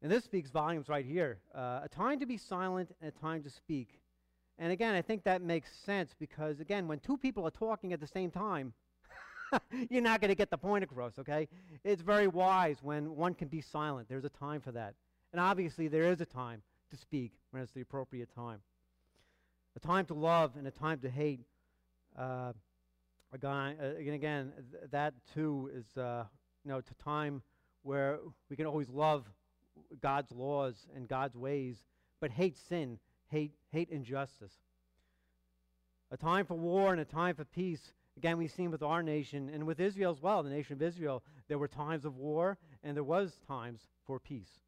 And 0.00 0.12
this 0.12 0.22
speaks 0.22 0.50
volumes 0.50 0.88
right 0.88 1.04
here. 1.04 1.40
Uh, 1.52 1.80
a 1.82 1.88
time 1.88 2.20
to 2.20 2.26
be 2.26 2.36
silent 2.36 2.94
and 3.00 3.12
a 3.12 3.20
time 3.20 3.42
to 3.42 3.50
speak. 3.50 3.98
And 4.58 4.72
again, 4.72 4.94
I 4.94 5.02
think 5.02 5.24
that 5.24 5.42
makes 5.42 5.70
sense 5.84 6.14
because, 6.18 6.60
again, 6.60 6.88
when 6.88 6.98
two 6.98 7.16
people 7.18 7.46
are 7.46 7.50
talking 7.50 7.92
at 7.92 8.00
the 8.00 8.06
same 8.06 8.30
time, 8.30 8.72
you're 9.90 10.02
not 10.02 10.20
going 10.20 10.30
to 10.30 10.34
get 10.34 10.50
the 10.50 10.58
point 10.58 10.82
across, 10.82 11.18
okay? 11.18 11.48
It's 11.84 12.02
very 12.02 12.26
wise 12.26 12.78
when 12.82 13.14
one 13.16 13.34
can 13.34 13.48
be 13.48 13.60
silent. 13.60 14.08
There's 14.08 14.24
a 14.24 14.30
time 14.30 14.60
for 14.60 14.72
that. 14.72 14.94
And 15.32 15.40
obviously, 15.40 15.88
there 15.88 16.04
is 16.04 16.20
a 16.20 16.26
time 16.26 16.62
to 16.90 16.96
speak 16.96 17.32
when 17.50 17.62
it's 17.62 17.72
the 17.72 17.82
appropriate 17.82 18.34
time. 18.34 18.60
A 19.76 19.80
time 19.80 20.06
to 20.06 20.14
love 20.14 20.52
and 20.56 20.66
a 20.66 20.70
time 20.70 20.98
to 21.00 21.10
hate. 21.10 21.40
Uh, 22.18 22.52
again, 23.32 23.76
uh, 23.80 24.12
again, 24.12 24.52
th- 24.72 24.90
that 24.90 25.14
too 25.34 25.70
is, 25.74 25.98
uh, 25.98 26.24
you 26.64 26.70
know, 26.70 26.78
a 26.78 27.02
time 27.02 27.42
where 27.82 28.18
we 28.48 28.56
can 28.56 28.66
always 28.66 28.88
love 28.88 29.26
God's 30.00 30.32
laws 30.32 30.86
and 30.94 31.06
God's 31.06 31.36
ways, 31.36 31.76
but 32.20 32.30
hate 32.30 32.56
sin, 32.56 32.98
hate, 33.30 33.52
hate 33.72 33.90
injustice. 33.90 34.52
A 36.10 36.16
time 36.16 36.46
for 36.46 36.54
war 36.54 36.92
and 36.92 37.00
a 37.00 37.04
time 37.04 37.34
for 37.34 37.44
peace. 37.44 37.92
Again, 38.16 38.38
we've 38.38 38.50
seen 38.50 38.70
with 38.70 38.82
our 38.82 39.02
nation 39.02 39.50
and 39.52 39.66
with 39.66 39.80
Israel 39.80 40.12
as 40.12 40.22
well, 40.22 40.42
the 40.42 40.50
nation 40.50 40.74
of 40.74 40.82
Israel, 40.82 41.22
there 41.48 41.58
were 41.58 41.68
times 41.68 42.04
of 42.04 42.16
war 42.16 42.58
and 42.82 42.96
there 42.96 43.04
was 43.04 43.40
times 43.46 43.80
for 44.06 44.18
peace. 44.18 44.60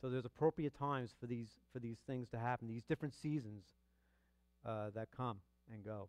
So 0.00 0.10
there's 0.10 0.24
appropriate 0.24 0.76
times 0.78 1.14
for 1.20 1.26
these, 1.26 1.48
for 1.72 1.78
these 1.78 1.98
things 2.06 2.28
to 2.30 2.38
happen, 2.38 2.68
these 2.68 2.84
different 2.84 3.14
seasons 3.14 3.64
uh, 4.64 4.90
that 4.94 5.08
come 5.16 5.38
and 5.72 5.84
go. 5.84 6.08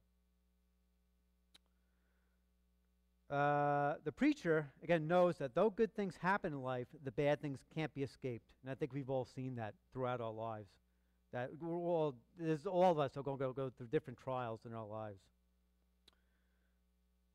Uh, 3.30 3.96
the 4.06 4.12
preacher, 4.12 4.68
again, 4.84 5.08
knows 5.08 5.38
that 5.38 5.54
though 5.54 5.70
good 5.70 5.94
things 5.94 6.16
happen 6.22 6.54
in 6.54 6.62
life, 6.62 6.88
the 7.04 7.12
bad 7.12 7.42
things 7.42 7.60
can't 7.76 7.94
be 7.94 8.02
escaped. 8.02 8.50
And 8.64 8.72
I 8.72 8.76
think 8.76 8.94
we've 8.94 9.10
all 9.10 9.26
seen 9.26 9.56
that 9.56 9.74
throughout 9.92 10.22
our 10.22 10.32
lives. 10.32 10.70
That 11.38 11.52
we're 11.62 11.78
all, 11.78 12.16
all 12.66 12.92
of 12.92 12.98
us 12.98 13.16
are 13.16 13.22
going 13.22 13.38
to 13.38 13.44
go, 13.44 13.54
go 13.54 13.70
through 13.70 13.88
different 13.88 14.18
trials 14.18 14.62
in 14.66 14.74
our 14.74 14.88
lives. 14.88 15.22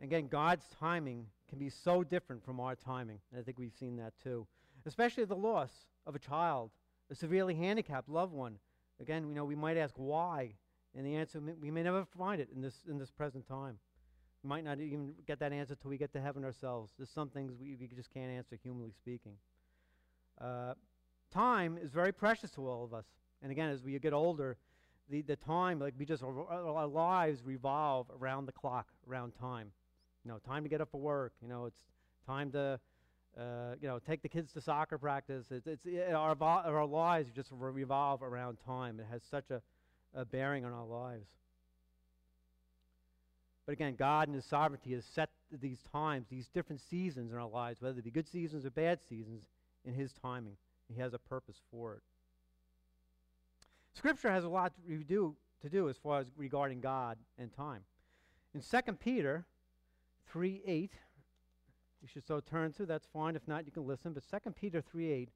Again, 0.02 0.26
God's 0.26 0.64
timing 0.80 1.26
can 1.48 1.60
be 1.60 1.70
so 1.70 2.02
different 2.02 2.44
from 2.44 2.58
our 2.58 2.74
timing. 2.74 3.20
And 3.30 3.40
I 3.40 3.44
think 3.44 3.60
we've 3.60 3.72
seen 3.78 3.96
that 3.98 4.12
too. 4.20 4.44
Especially 4.86 5.24
the 5.24 5.36
loss 5.36 5.70
of 6.04 6.16
a 6.16 6.18
child, 6.18 6.72
a 7.12 7.14
severely 7.14 7.54
handicapped 7.54 8.08
loved 8.08 8.32
one. 8.32 8.56
Again, 9.00 9.28
you 9.28 9.36
know, 9.36 9.44
we 9.44 9.54
might 9.54 9.76
ask 9.76 9.94
why, 9.96 10.54
and 10.96 11.06
the 11.06 11.14
answer 11.14 11.40
we 11.60 11.70
may 11.70 11.84
never 11.84 12.04
find 12.18 12.40
it 12.40 12.48
in 12.52 12.60
this 12.60 12.74
in 12.90 12.98
this 12.98 13.12
present 13.12 13.46
time. 13.46 13.78
We 14.42 14.48
might 14.48 14.64
not 14.64 14.80
even 14.80 15.14
get 15.28 15.38
that 15.38 15.52
answer 15.52 15.76
till 15.76 15.90
we 15.90 15.96
get 15.96 16.12
to 16.14 16.20
heaven 16.20 16.44
ourselves. 16.44 16.90
There's 16.98 17.10
some 17.10 17.28
things 17.28 17.52
we, 17.52 17.76
we 17.78 17.86
just 17.94 18.12
can't 18.12 18.32
answer, 18.32 18.58
humanly 18.60 18.90
speaking. 18.90 19.34
Uh, 20.40 20.74
time 21.32 21.78
is 21.80 21.92
very 21.92 22.10
precious 22.10 22.50
to 22.52 22.66
all 22.66 22.82
of 22.82 22.92
us. 22.92 23.04
And 23.42 23.50
again, 23.50 23.70
as 23.70 23.82
we 23.82 23.98
get 23.98 24.12
older, 24.12 24.56
the, 25.10 25.22
the 25.22 25.36
time, 25.36 25.78
like 25.80 25.94
we 25.98 26.06
just, 26.06 26.22
our, 26.22 26.86
lives 26.86 27.40
revolve 27.44 28.06
around 28.20 28.46
the 28.46 28.52
clock, 28.52 28.86
around 29.08 29.32
time. 29.40 29.72
You 30.24 30.30
know, 30.30 30.38
time 30.38 30.62
to 30.62 30.68
get 30.68 30.80
up 30.80 30.88
for 30.92 31.00
work. 31.00 31.32
You 31.42 31.48
know, 31.48 31.66
it's 31.66 31.82
time 32.26 32.52
to, 32.52 32.78
uh, 33.38 33.74
you 33.80 33.88
know, 33.88 33.98
take 33.98 34.22
the 34.22 34.28
kids 34.28 34.52
to 34.52 34.60
soccer 34.60 34.96
practice. 34.98 35.46
It's, 35.50 35.66
it's 35.66 35.84
it, 35.84 36.12
our, 36.12 36.36
our 36.40 36.86
lives 36.86 37.30
just 37.34 37.48
revolve 37.52 38.22
around 38.22 38.58
time. 38.64 39.00
It 39.00 39.06
has 39.10 39.22
such 39.28 39.50
a, 39.50 39.60
a 40.14 40.24
bearing 40.24 40.64
on 40.64 40.72
our 40.72 40.86
lives. 40.86 41.26
But 43.66 43.72
again, 43.72 43.96
God 43.96 44.28
in 44.28 44.34
His 44.34 44.44
sovereignty 44.44 44.92
has 44.94 45.04
set 45.14 45.30
these 45.60 45.78
times, 45.92 46.26
these 46.30 46.48
different 46.54 46.80
seasons 46.90 47.32
in 47.32 47.38
our 47.38 47.48
lives, 47.48 47.80
whether 47.80 47.94
they 47.94 48.00
be 48.00 48.10
good 48.10 48.28
seasons 48.28 48.64
or 48.64 48.70
bad 48.70 49.00
seasons, 49.08 49.42
in 49.84 49.94
His 49.94 50.12
timing. 50.22 50.56
He 50.88 51.00
has 51.00 51.12
a 51.12 51.18
purpose 51.18 51.56
for 51.70 51.94
it. 51.94 52.02
Scripture 53.94 54.30
has 54.30 54.44
a 54.44 54.48
lot 54.48 54.72
to 54.74 55.04
do, 55.04 55.36
to 55.60 55.68
do 55.68 55.88
as 55.88 55.96
far 55.96 56.20
as 56.20 56.26
regarding 56.36 56.80
God 56.80 57.18
and 57.38 57.52
time. 57.52 57.82
In 58.54 58.60
2 58.60 58.92
Peter 58.94 59.46
3 60.30 60.62
8, 60.66 60.92
you 62.02 62.08
should 62.08 62.26
so 62.26 62.40
turn 62.40 62.72
to, 62.72 62.86
that's 62.86 63.06
fine. 63.12 63.36
If 63.36 63.46
not, 63.46 63.64
you 63.64 63.72
can 63.72 63.86
listen. 63.86 64.12
But 64.12 64.24
2 64.44 64.50
Peter 64.52 64.80
3 64.80 65.10
8 65.10 65.28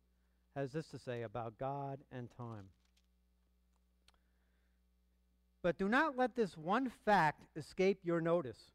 has 0.56 0.72
this 0.72 0.88
to 0.88 0.98
say 0.98 1.22
about 1.22 1.58
God 1.58 2.00
and 2.10 2.28
time. 2.36 2.68
But 5.62 5.78
do 5.78 5.88
not 5.88 6.16
let 6.16 6.34
this 6.34 6.56
one 6.56 6.90
fact 7.04 7.42
escape 7.56 8.00
your 8.04 8.20
notice. 8.20 8.70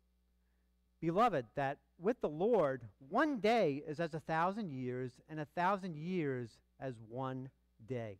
Beloved, 0.99 1.45
that 1.55 1.77
with 1.99 2.21
the 2.21 2.29
Lord, 2.29 2.83
one 3.09 3.39
day 3.39 3.83
is 3.87 3.99
as 3.99 4.13
a 4.13 4.19
thousand 4.19 4.71
years, 4.71 5.11
and 5.29 5.39
a 5.39 5.45
thousand 5.45 5.95
years 5.95 6.59
as 6.79 6.95
one 7.09 7.49
day. 7.87 8.19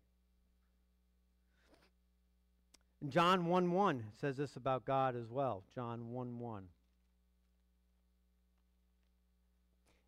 And 3.02 3.12
John 3.12 3.48
1 3.48 3.72
1 3.72 4.04
says 4.20 4.38
this 4.38 4.56
about 4.56 4.86
God 4.86 5.16
as 5.16 5.30
well. 5.30 5.64
John 5.74 6.12
1 6.12 6.40
1. 6.40 6.64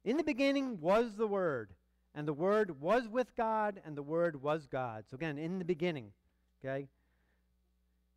In 0.05 0.17
the 0.17 0.23
beginning 0.23 0.79
was 0.79 1.15
the 1.15 1.27
Word, 1.27 1.71
and 2.13 2.27
the 2.27 2.33
Word 2.33 2.81
was 2.81 3.07
with 3.07 3.35
God, 3.35 3.81
and 3.85 3.97
the 3.97 4.03
Word 4.03 4.41
was 4.41 4.67
God. 4.67 5.05
So 5.09 5.15
again, 5.15 5.37
in 5.37 5.59
the 5.59 5.65
beginning, 5.65 6.11
okay? 6.63 6.87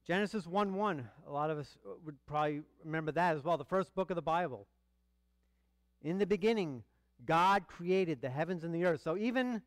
Genesis 0.07 0.47
1 0.47 0.75
1, 0.75 1.09
a 1.27 1.33
lot 1.33 1.51
of 1.51 1.59
us 1.59 1.79
would 2.05 2.17
probably 2.27 2.63
remember 2.85 3.13
that 3.13 3.37
as 3.37 3.43
well, 3.43 3.57
the 3.57 3.65
first 3.65 3.95
book 3.95 4.11
of 4.11 4.17
the 4.17 4.23
Bible. 4.23 4.67
In 6.03 6.19
the 6.19 6.27
beginning, 6.27 6.83
God 7.25 7.67
created 7.67 8.21
the 8.21 8.29
heavens 8.29 8.63
and 8.63 8.75
the 8.75 8.85
earth. 8.85 9.01
So 9.03 9.17
even 9.17 9.63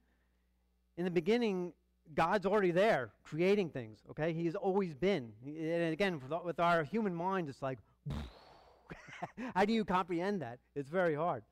in 0.98 1.06
the 1.06 1.12
beginning, 1.12 1.74
God's 2.16 2.46
already 2.46 2.72
there 2.72 3.12
creating 3.24 3.70
things, 3.70 4.00
okay? 4.10 4.34
He's 4.34 4.56
always 4.56 4.94
been. 4.94 5.32
And 5.46 5.94
again, 5.94 6.20
with 6.44 6.60
our 6.60 6.84
human 6.84 7.14
mind, 7.14 7.50
it's 7.50 7.62
like, 7.62 7.80
how 9.56 9.66
do 9.66 9.74
you 9.74 9.86
comprehend 9.86 10.42
that? 10.42 10.60
It's 10.76 10.90
very 10.90 11.16
hard, 11.16 11.44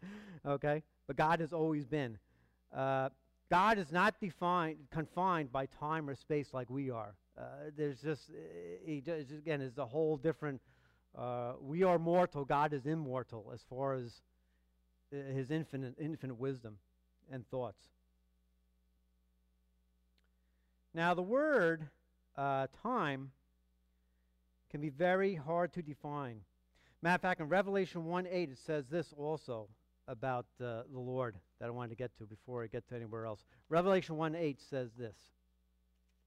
okay? 0.46 0.84
But 1.06 1.16
God 1.16 1.40
has 1.40 1.54
always 1.54 1.86
been. 1.86 2.18
Uh, 2.76 3.10
God 3.50 3.78
is 3.78 3.92
not 3.92 4.20
defined, 4.20 4.78
confined 4.92 5.52
by 5.52 5.68
time 5.68 6.10
or 6.10 6.16
space 6.16 6.50
like 6.54 6.70
we 6.70 6.90
are. 6.90 7.16
Uh, 7.38 7.44
there's 7.78 8.02
just, 8.02 8.32
he 8.86 9.00
does, 9.00 9.32
again, 9.32 9.62
is 9.62 9.78
a 9.78 9.86
whole 9.86 10.18
different, 10.18 10.60
uh, 11.18 11.54
we 11.62 11.84
are 11.84 12.00
mortal, 12.00 12.44
God 12.46 12.74
is 12.74 12.86
immortal 12.86 13.52
as 13.54 13.62
far 13.70 13.94
as 13.94 14.22
uh, 15.14 15.34
his 15.34 15.52
infinite, 15.52 15.96
infinite 16.00 16.38
wisdom 16.38 16.78
and 17.32 17.48
thoughts. 17.50 17.80
Now, 20.98 21.14
the 21.14 21.22
word 21.22 21.90
uh, 22.36 22.66
time 22.82 23.30
can 24.72 24.82
be 24.82 24.90
very 24.90 25.36
hard 25.36 25.72
to 25.74 25.84
define. 25.84 26.40
Matter 27.04 27.14
of 27.14 27.22
fact, 27.22 27.40
in 27.40 27.48
Revelation 27.50 28.06
1 28.06 28.26
8, 28.26 28.50
it 28.50 28.58
says 28.66 28.86
this 28.90 29.14
also 29.16 29.68
about 30.08 30.48
uh, 30.60 30.82
the 30.92 31.00
Lord 31.00 31.36
that 31.60 31.68
I 31.68 31.70
wanted 31.70 31.90
to 31.90 31.98
get 31.98 32.18
to 32.18 32.24
before 32.24 32.64
I 32.64 32.68
get 32.68 32.90
to 32.90 32.96
anywhere 32.96 33.28
else. 33.28 33.46
Revelation 33.70 34.18
1 34.18 34.34
8 34.34 34.60
says 34.72 34.90
this 34.98 35.16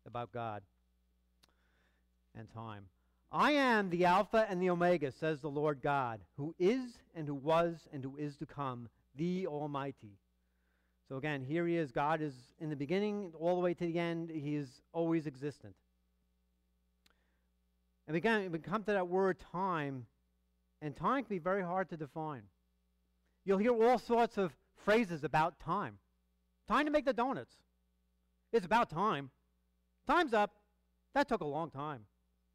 about 0.07 0.31
God 0.31 0.62
and 2.39 2.49
time. 2.55 2.85
I 3.33 3.50
am 3.50 3.91
the 3.91 4.05
Alpha 4.05 4.47
and 4.49 4.62
the 4.62 4.71
Omega, 4.71 5.11
says 5.11 5.41
the 5.41 5.50
Lord 5.50 5.83
God, 5.83 6.21
who 6.37 6.55
is 6.61 7.00
and 7.17 7.27
who 7.27 7.35
was 7.35 7.89
and 7.93 8.05
who 8.05 8.17
is 8.17 8.37
to 8.37 8.47
come, 8.47 8.89
the 9.17 9.49
Almighty. 9.49 10.20
So 11.11 11.17
again, 11.17 11.43
here 11.43 11.67
he 11.67 11.76
is. 11.76 11.90
God 11.90 12.23
is 12.23 12.35
in 12.61 12.71
the 12.71 12.76
beginning 12.76 13.33
all 13.37 13.57
the 13.57 13.61
way 13.61 13.75
to 13.75 13.85
the 13.85 13.99
end. 13.99 14.31
He 14.31 14.55
is 14.55 14.69
always 14.93 15.26
existent. 15.26 15.75
And 18.07 18.17
again, 18.17 18.52
we 18.52 18.61
come 18.61 18.85
to 18.85 18.93
that 18.93 19.09
word 19.09 19.40
time, 19.40 20.07
and 20.81 20.97
time 20.97 21.25
can 21.25 21.29
be 21.29 21.40
very 21.40 21.64
hard 21.64 21.88
to 21.88 21.97
define. 21.97 22.43
You'll 23.45 23.59
hear 23.59 23.73
all 23.73 23.99
sorts 23.99 24.38
of 24.38 24.52
phrases 24.85 25.25
about 25.25 25.59
time. 25.59 25.99
Time 26.69 26.87
to 26.87 26.93
make 26.93 27.07
the 27.07 27.12
donuts. 27.12 27.57
It's 28.52 28.64
about 28.64 28.88
time. 28.88 29.31
Time's 30.07 30.33
up. 30.33 30.52
That 31.14 31.29
took 31.29 31.40
a 31.40 31.45
long 31.45 31.71
time. 31.71 32.02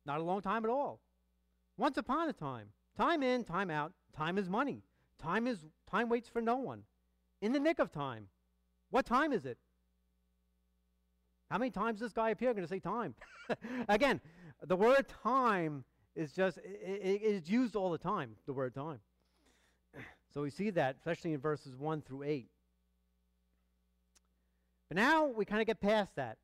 Not 0.06 0.22
a 0.22 0.24
long 0.24 0.42
time 0.42 0.64
at 0.64 0.72
all. 0.72 1.02
Once 1.76 1.98
upon 1.98 2.30
a 2.30 2.34
time. 2.34 2.68
Time 2.96 3.22
in, 3.22 3.44
time 3.44 3.70
out. 3.70 3.92
Time 4.16 4.38
is 4.38 4.48
money. 4.48 4.82
Time 5.22 5.46
is 5.46 5.58
time 5.92 6.08
waits 6.08 6.30
for 6.30 6.42
no 6.42 6.56
one. 6.56 6.84
In 7.42 7.52
the 7.52 7.60
nick 7.60 7.80
of 7.80 7.92
time. 7.92 8.30
What 8.96 9.06
time 9.06 9.34
is 9.34 9.46
it? 9.46 9.58
How 11.52 11.58
many 11.58 11.70
times 11.70 12.00
does 12.00 12.06
this 12.06 12.14
guy 12.14 12.30
appear 12.30 12.54
going 12.54 12.64
to 12.64 12.70
say 12.70 12.80
time? 12.80 13.14
Again, 13.90 14.22
the 14.66 14.78
word 14.78 15.06
time 15.22 15.84
is 16.16 16.32
just 16.32 16.60
it, 16.60 16.64
it's 17.22 17.50
used 17.50 17.76
all 17.76 17.92
the 17.92 17.98
time, 17.98 18.38
the 18.46 18.54
word 18.54 18.74
time. 18.74 19.00
So 20.34 20.44
we 20.44 20.50
see 20.50 20.70
that, 20.70 20.96
especially 20.96 21.34
in 21.34 21.42
verses 21.42 21.76
1 21.76 22.04
through 22.04 22.24
8. 22.24 22.48
But 24.88 24.96
now 24.96 25.26
we 25.26 25.44
kind 25.44 25.60
of 25.60 25.68
get 25.68 25.82
past 25.82 26.16
that. 26.16 26.38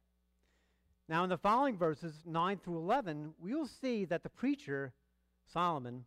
Now, 1.08 1.24
in 1.24 1.30
the 1.30 1.38
following 1.38 1.78
verses, 1.78 2.16
9 2.26 2.60
through 2.62 2.80
11, 2.80 3.34
we 3.42 3.56
will 3.56 3.68
see 3.68 4.04
that 4.06 4.24
the 4.24 4.30
preacher, 4.30 4.92
Solomon, 5.54 6.04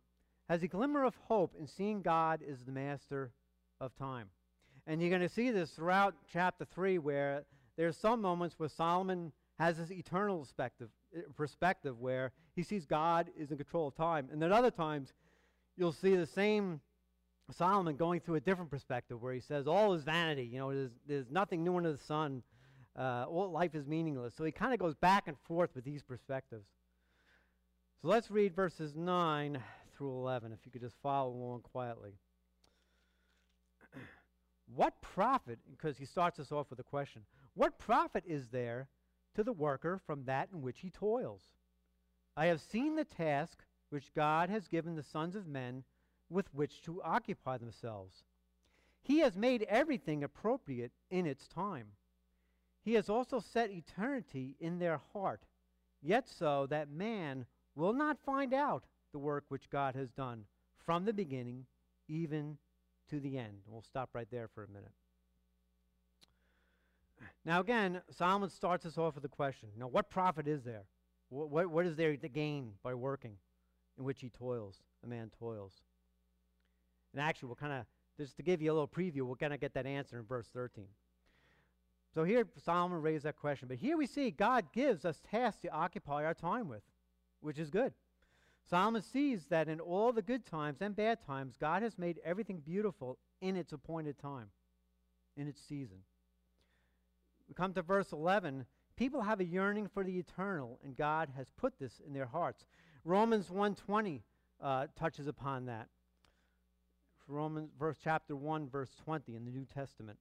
has 0.47 0.61
a 0.61 0.67
glimmer 0.67 1.05
of 1.05 1.15
hope 1.27 1.55
in 1.59 1.65
seeing 1.65 2.03
God 2.03 2.41
as 2.47 2.65
the 2.65 2.71
master 2.71 3.31
of 3.81 3.95
time. 3.95 4.29
And 4.87 5.01
you're 5.01 5.09
going 5.09 5.21
to 5.21 5.29
see 5.29 5.51
this 5.51 5.71
throughout 5.71 6.15
chapter 6.31 6.65
3, 6.65 6.99
where 6.99 7.43
there's 7.75 7.97
some 7.97 8.21
moments 8.21 8.55
where 8.57 8.69
Solomon 8.69 9.31
has 9.57 9.77
this 9.77 9.91
eternal 9.91 10.39
perspective, 10.39 10.89
perspective 11.35 11.99
where 11.99 12.31
he 12.55 12.63
sees 12.63 12.85
God 12.85 13.29
is 13.37 13.51
in 13.51 13.57
control 13.57 13.87
of 13.87 13.95
time. 13.95 14.29
And 14.31 14.41
then 14.41 14.51
other 14.51 14.71
times, 14.71 15.13
you'll 15.77 15.91
see 15.91 16.15
the 16.15 16.25
same 16.25 16.81
Solomon 17.51 17.95
going 17.95 18.19
through 18.19 18.35
a 18.35 18.39
different 18.39 18.71
perspective 18.71 19.21
where 19.21 19.33
he 19.33 19.39
says, 19.39 19.67
All 19.67 19.93
is 19.93 20.03
vanity. 20.03 20.43
You 20.43 20.59
know, 20.59 20.73
there's, 20.73 20.91
there's 21.07 21.29
nothing 21.29 21.63
new 21.63 21.77
under 21.77 21.91
the 21.91 21.97
sun. 21.97 22.43
Uh, 22.97 23.25
all 23.27 23.51
life 23.51 23.75
is 23.75 23.85
meaningless. 23.85 24.33
So 24.35 24.45
he 24.45 24.51
kind 24.51 24.73
of 24.73 24.79
goes 24.79 24.95
back 24.95 25.27
and 25.27 25.37
forth 25.47 25.71
with 25.75 25.83
these 25.83 26.01
perspectives. 26.01 26.65
So 28.01 28.07
let's 28.07 28.31
read 28.31 28.55
verses 28.55 28.95
9 28.95 29.59
through 29.97 30.11
11, 30.11 30.53
if 30.53 30.59
you 30.65 30.71
could 30.71 30.81
just 30.81 30.95
follow 31.01 31.31
along 31.31 31.61
quietly. 31.61 32.11
What 34.73 35.01
profit, 35.01 35.59
because 35.69 35.97
he 35.97 36.05
starts 36.05 36.39
us 36.39 36.51
off 36.51 36.69
with 36.69 36.79
a 36.79 36.83
question, 36.83 37.23
what 37.53 37.77
profit 37.77 38.23
is 38.25 38.49
there 38.49 38.87
to 39.35 39.43
the 39.43 39.53
worker 39.53 39.99
from 40.05 40.25
that 40.25 40.49
in 40.53 40.61
which 40.61 40.79
he 40.79 40.89
toils? 40.89 41.41
I 42.35 42.47
have 42.47 42.61
seen 42.61 42.95
the 42.95 43.05
task 43.05 43.63
which 43.89 44.13
God 44.13 44.49
has 44.49 44.67
given 44.67 44.95
the 44.95 45.03
sons 45.03 45.35
of 45.35 45.47
men 45.47 45.83
with 46.29 46.53
which 46.53 46.81
to 46.81 47.01
occupy 47.03 47.57
themselves. 47.57 48.23
He 49.01 49.19
has 49.19 49.37
made 49.37 49.63
everything 49.63 50.23
appropriate 50.23 50.91
in 51.11 51.27
its 51.27 51.47
time. 51.47 51.89
He 52.83 52.93
has 52.93 53.09
also 53.09 53.39
set 53.39 53.71
eternity 53.71 54.55
in 54.59 54.79
their 54.79 54.99
heart, 55.13 55.45
yet 56.01 56.27
so 56.27 56.65
that 56.67 56.89
man 56.89 57.45
will 57.75 57.93
not 57.93 58.17
find 58.25 58.53
out 58.53 58.85
the 59.11 59.19
work 59.19 59.45
which 59.47 59.69
God 59.69 59.95
has 59.95 60.11
done 60.11 60.45
from 60.85 61.05
the 61.05 61.13
beginning 61.13 61.65
even 62.07 62.57
to 63.09 63.19
the 63.19 63.37
end. 63.37 63.59
We'll 63.67 63.81
stop 63.81 64.09
right 64.13 64.27
there 64.31 64.47
for 64.47 64.63
a 64.63 64.67
minute. 64.67 64.91
Now, 67.45 67.59
again, 67.59 68.01
Solomon 68.09 68.49
starts 68.49 68.85
us 68.85 68.97
off 68.97 69.15
with 69.15 69.25
a 69.25 69.29
question. 69.29 69.69
Now, 69.77 69.87
what 69.87 70.09
profit 70.09 70.47
is 70.47 70.63
there? 70.63 70.83
What, 71.29 71.49
what, 71.49 71.67
what 71.67 71.85
is 71.85 71.95
there 71.95 72.15
to 72.15 72.29
gain 72.29 72.73
by 72.83 72.93
working 72.93 73.37
in 73.97 74.03
which 74.03 74.21
he 74.21 74.29
toils, 74.29 74.77
a 75.03 75.07
man 75.07 75.31
toils? 75.39 75.73
And 77.13 77.21
actually, 77.21 77.47
we'll 77.47 77.55
kind 77.55 77.73
of, 77.73 77.85
just 78.17 78.35
to 78.37 78.43
give 78.43 78.61
you 78.61 78.71
a 78.71 78.73
little 78.73 78.87
preview, 78.87 79.21
we'll 79.21 79.35
kind 79.35 79.53
of 79.53 79.59
get 79.59 79.73
that 79.75 79.85
answer 79.85 80.17
in 80.17 80.25
verse 80.25 80.47
13. 80.53 80.85
So 82.13 82.23
here, 82.23 82.47
Solomon 82.63 83.01
raised 83.01 83.25
that 83.25 83.35
question. 83.35 83.67
But 83.67 83.77
here 83.77 83.97
we 83.97 84.07
see 84.07 84.31
God 84.31 84.65
gives 84.73 85.05
us 85.05 85.21
tasks 85.29 85.61
to 85.61 85.69
occupy 85.69 86.25
our 86.25 86.33
time 86.33 86.67
with, 86.67 86.81
which 87.41 87.59
is 87.59 87.69
good. 87.69 87.93
Solomon 88.69 89.01
sees 89.01 89.45
that 89.47 89.67
in 89.67 89.79
all 89.79 90.11
the 90.11 90.21
good 90.21 90.45
times 90.45 90.81
and 90.81 90.95
bad 90.95 91.19
times, 91.25 91.55
God 91.59 91.83
has 91.83 91.97
made 91.99 92.19
everything 92.23 92.61
beautiful 92.65 93.17
in 93.41 93.55
its 93.55 93.73
appointed 93.73 94.17
time, 94.17 94.47
in 95.37 95.47
its 95.47 95.61
season. 95.61 95.97
We 97.47 97.53
come 97.53 97.73
to 97.73 97.83
verse 97.83 98.11
11. 98.11 98.65
People 98.95 99.21
have 99.21 99.39
a 99.39 99.45
yearning 99.45 99.87
for 99.93 100.03
the 100.03 100.17
eternal, 100.17 100.79
and 100.83 100.95
God 100.95 101.29
has 101.35 101.47
put 101.57 101.77
this 101.79 102.01
in 102.05 102.13
their 102.13 102.25
hearts. 102.25 102.65
Romans 103.03 103.47
1.20 103.47 104.21
uh, 104.61 104.87
touches 104.97 105.27
upon 105.27 105.67
that. 105.67 105.87
Romans 107.27 107.71
verse 107.79 107.97
chapter 108.03 108.35
1 108.35 108.69
verse 108.69 108.91
20 109.03 109.35
in 109.35 109.45
the 109.45 109.51
New 109.51 109.65
Testament 109.65 110.19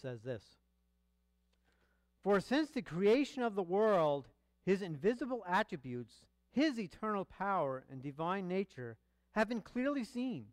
says 0.00 0.22
this. 0.22 0.42
For 2.22 2.40
since 2.40 2.70
the 2.70 2.82
creation 2.82 3.42
of 3.42 3.54
the 3.54 3.62
world 3.62 4.28
his 4.64 4.82
invisible 4.82 5.44
attributes 5.46 6.14
his 6.52 6.78
eternal 6.78 7.24
power 7.24 7.84
and 7.90 8.02
divine 8.02 8.48
nature 8.48 8.96
have 9.32 9.48
been 9.48 9.60
clearly 9.60 10.04
seen, 10.04 10.46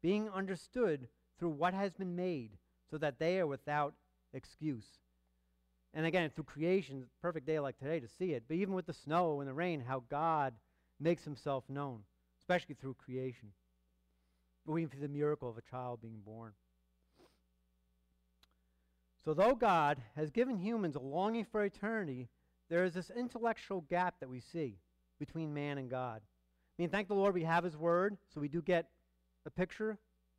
being 0.00 0.28
understood 0.28 1.08
through 1.38 1.50
what 1.50 1.74
has 1.74 1.92
been 1.92 2.14
made, 2.14 2.50
so 2.90 2.98
that 2.98 3.18
they 3.18 3.38
are 3.38 3.46
without 3.46 3.94
excuse. 4.32 4.86
And 5.94 6.06
again, 6.06 6.30
through 6.30 6.44
creation, 6.44 7.06
perfect 7.20 7.46
day 7.46 7.58
like 7.58 7.78
today 7.78 8.00
to 8.00 8.08
see 8.08 8.32
it, 8.32 8.44
but 8.46 8.56
even 8.56 8.74
with 8.74 8.86
the 8.86 8.92
snow 8.92 9.40
and 9.40 9.48
the 9.48 9.54
rain, 9.54 9.80
how 9.80 10.04
God 10.08 10.54
makes 11.00 11.24
himself 11.24 11.64
known, 11.68 12.00
especially 12.38 12.74
through 12.74 12.94
creation. 12.94 13.48
Or 14.66 14.78
even 14.78 14.90
through 14.90 15.00
the 15.00 15.08
miracle 15.08 15.50
of 15.50 15.58
a 15.58 15.62
child 15.62 16.00
being 16.00 16.20
born. 16.24 16.52
So, 19.24 19.34
though 19.34 19.54
God 19.54 19.98
has 20.16 20.30
given 20.30 20.58
humans 20.58 20.96
a 20.96 21.00
longing 21.00 21.44
for 21.44 21.64
eternity, 21.64 22.28
there 22.68 22.84
is 22.84 22.94
this 22.94 23.10
intellectual 23.10 23.82
gap 23.82 24.16
that 24.20 24.28
we 24.28 24.40
see 24.40 24.78
between 25.24 25.54
man 25.54 25.78
and 25.78 25.88
God. 25.88 26.20
I 26.20 26.82
mean, 26.82 26.88
thank 26.88 27.06
the 27.06 27.14
Lord 27.14 27.32
we 27.32 27.44
have 27.44 27.62
His 27.62 27.76
Word, 27.76 28.16
so 28.34 28.40
we 28.40 28.48
do 28.48 28.60
get 28.60 28.88
a 29.46 29.50
picture 29.50 29.96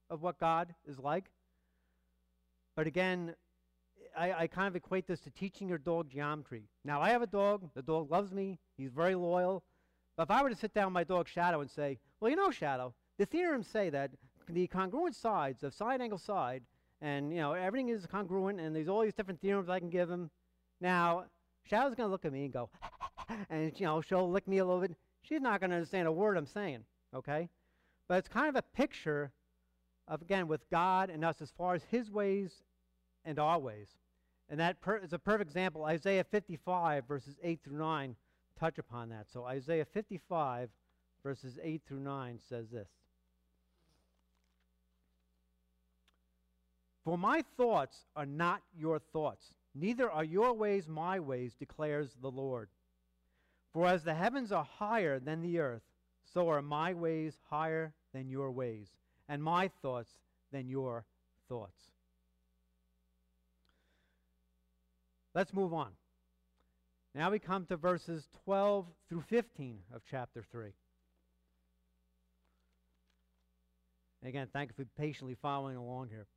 of 0.09 0.21
what 0.21 0.37
God 0.37 0.75
is 0.85 0.99
like. 0.99 1.31
But 2.75 2.85
again, 2.85 3.33
I, 4.17 4.33
I, 4.33 4.47
kind 4.47 4.67
of 4.67 4.75
equate 4.75 5.07
this 5.07 5.21
to 5.21 5.29
teaching 5.29 5.69
your 5.69 5.77
dog 5.77 6.09
geometry. 6.09 6.63
Now, 6.83 6.99
I 6.99 7.11
have 7.11 7.21
a 7.21 7.27
dog. 7.27 7.69
The 7.75 7.81
dog 7.81 8.11
loves 8.11 8.33
me. 8.33 8.59
He's 8.75 8.91
very 8.91 9.15
loyal. 9.15 9.63
But 10.17 10.23
if 10.23 10.31
I 10.31 10.43
were 10.43 10.49
to 10.49 10.55
sit 10.55 10.73
down 10.73 10.87
with 10.87 10.93
my 10.93 11.05
dog 11.05 11.29
Shadow 11.29 11.61
and 11.61 11.71
say, 11.71 11.97
well, 12.19 12.29
you 12.29 12.35
know, 12.35 12.51
Shadow, 12.51 12.93
the 13.17 13.25
theorems 13.25 13.67
say 13.67 13.89
that 13.89 14.11
the 14.49 14.67
congruent 14.67 15.15
sides 15.15 15.63
of 15.63 15.73
side 15.73 16.01
angle 16.01 16.17
side, 16.17 16.63
and, 17.01 17.31
you 17.31 17.39
know, 17.39 17.53
everything 17.53 17.87
is 17.87 18.05
congruent, 18.05 18.59
and 18.59 18.75
there's 18.75 18.89
all 18.89 19.01
these 19.01 19.13
different 19.13 19.39
theorems 19.39 19.69
I 19.69 19.79
can 19.79 19.89
give 19.89 20.09
him. 20.09 20.29
Now, 20.81 21.23
Shadow's 21.63 21.95
going 21.95 22.07
to 22.07 22.11
look 22.11 22.25
at 22.25 22.33
me 22.33 22.43
and 22.43 22.53
go, 22.53 22.69
and 23.49 23.71
you 23.79 23.85
know 23.85 24.01
she'll 24.01 24.29
lick 24.29 24.47
me 24.47 24.57
a 24.59 24.65
little 24.65 24.81
bit. 24.81 24.95
She's 25.21 25.41
not 25.41 25.59
going 25.59 25.69
to 25.69 25.77
understand 25.77 26.07
a 26.07 26.11
word 26.11 26.37
I'm 26.37 26.45
saying, 26.45 26.83
okay? 27.13 27.49
But 28.07 28.15
it's 28.19 28.27
kind 28.27 28.49
of 28.49 28.55
a 28.55 28.61
picture 28.61 29.31
of 30.07 30.21
again 30.21 30.47
with 30.47 30.69
God 30.69 31.09
and 31.09 31.23
us 31.23 31.41
as 31.41 31.51
far 31.57 31.75
as 31.75 31.83
His 31.89 32.11
ways 32.11 32.63
and 33.25 33.39
our 33.39 33.59
ways, 33.59 33.87
and 34.49 34.59
that 34.59 34.81
per- 34.81 34.97
is 34.97 35.13
a 35.13 35.19
perfect 35.19 35.49
example. 35.49 35.85
Isaiah 35.85 36.25
55 36.25 37.05
verses 37.07 37.35
8 37.41 37.59
through 37.63 37.77
9 37.77 38.15
touch 38.59 38.77
upon 38.77 39.09
that. 39.09 39.25
So 39.31 39.45
Isaiah 39.45 39.85
55 39.85 40.69
verses 41.23 41.57
8 41.61 41.81
through 41.87 41.99
9 41.99 42.39
says 42.49 42.69
this. 42.69 42.87
For 47.03 47.17
my 47.17 47.43
thoughts 47.57 48.05
are 48.15 48.25
not 48.25 48.61
your 48.77 48.99
thoughts, 48.99 49.53
neither 49.75 50.09
are 50.09 50.23
your 50.23 50.53
ways 50.53 50.87
my 50.87 51.19
ways, 51.19 51.53
declares 51.59 52.15
the 52.21 52.31
Lord. 52.31 52.69
For 53.73 53.87
as 53.87 54.03
the 54.03 54.13
heavens 54.13 54.51
are 54.51 54.63
higher 54.63 55.19
than 55.19 55.41
the 55.41 55.59
earth, 55.59 55.81
so 56.33 56.49
are 56.49 56.61
my 56.61 56.93
ways 56.93 57.33
higher 57.49 57.93
than 58.13 58.29
your 58.29 58.51
ways, 58.51 58.87
and 59.27 59.43
my 59.43 59.69
thoughts 59.81 60.11
than 60.51 60.69
your 60.69 61.05
thoughts. 61.49 61.79
Let's 65.33 65.53
move 65.53 65.73
on. 65.73 65.89
Now 67.15 67.31
we 67.31 67.39
come 67.39 67.65
to 67.65 67.77
verses 67.77 68.27
12 68.45 68.85
through 69.09 69.23
15 69.29 69.79
of 69.93 70.01
chapter 70.09 70.43
3. 70.51 70.71
Again, 74.25 74.47
thank 74.53 74.69
you 74.69 74.83
for 74.83 75.01
patiently 75.01 75.35
following 75.41 75.75
along 75.75 76.09
here. 76.09 76.27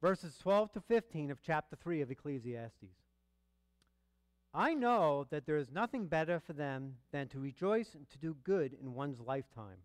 Verses 0.00 0.36
12 0.42 0.72
to 0.72 0.80
15 0.80 1.30
of 1.30 1.38
chapter 1.44 1.76
3 1.76 2.00
of 2.02 2.10
Ecclesiastes. 2.10 2.94
I 4.58 4.72
know 4.72 5.26
that 5.28 5.44
there 5.44 5.58
is 5.58 5.70
nothing 5.70 6.06
better 6.06 6.40
for 6.40 6.54
them 6.54 6.94
than 7.12 7.28
to 7.28 7.38
rejoice 7.38 7.94
and 7.94 8.08
to 8.08 8.16
do 8.16 8.34
good 8.42 8.74
in 8.80 8.94
one's 8.94 9.20
lifetime. 9.20 9.76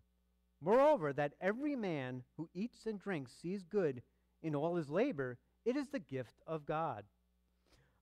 Moreover, 0.62 1.12
that 1.12 1.34
every 1.42 1.76
man 1.76 2.22
who 2.38 2.48
eats 2.54 2.86
and 2.86 2.98
drinks 2.98 3.32
sees 3.42 3.64
good 3.64 4.00
in 4.42 4.54
all 4.54 4.76
his 4.76 4.88
labor, 4.88 5.36
it 5.66 5.76
is 5.76 5.88
the 5.88 5.98
gift 5.98 6.36
of 6.46 6.64
God. 6.64 7.04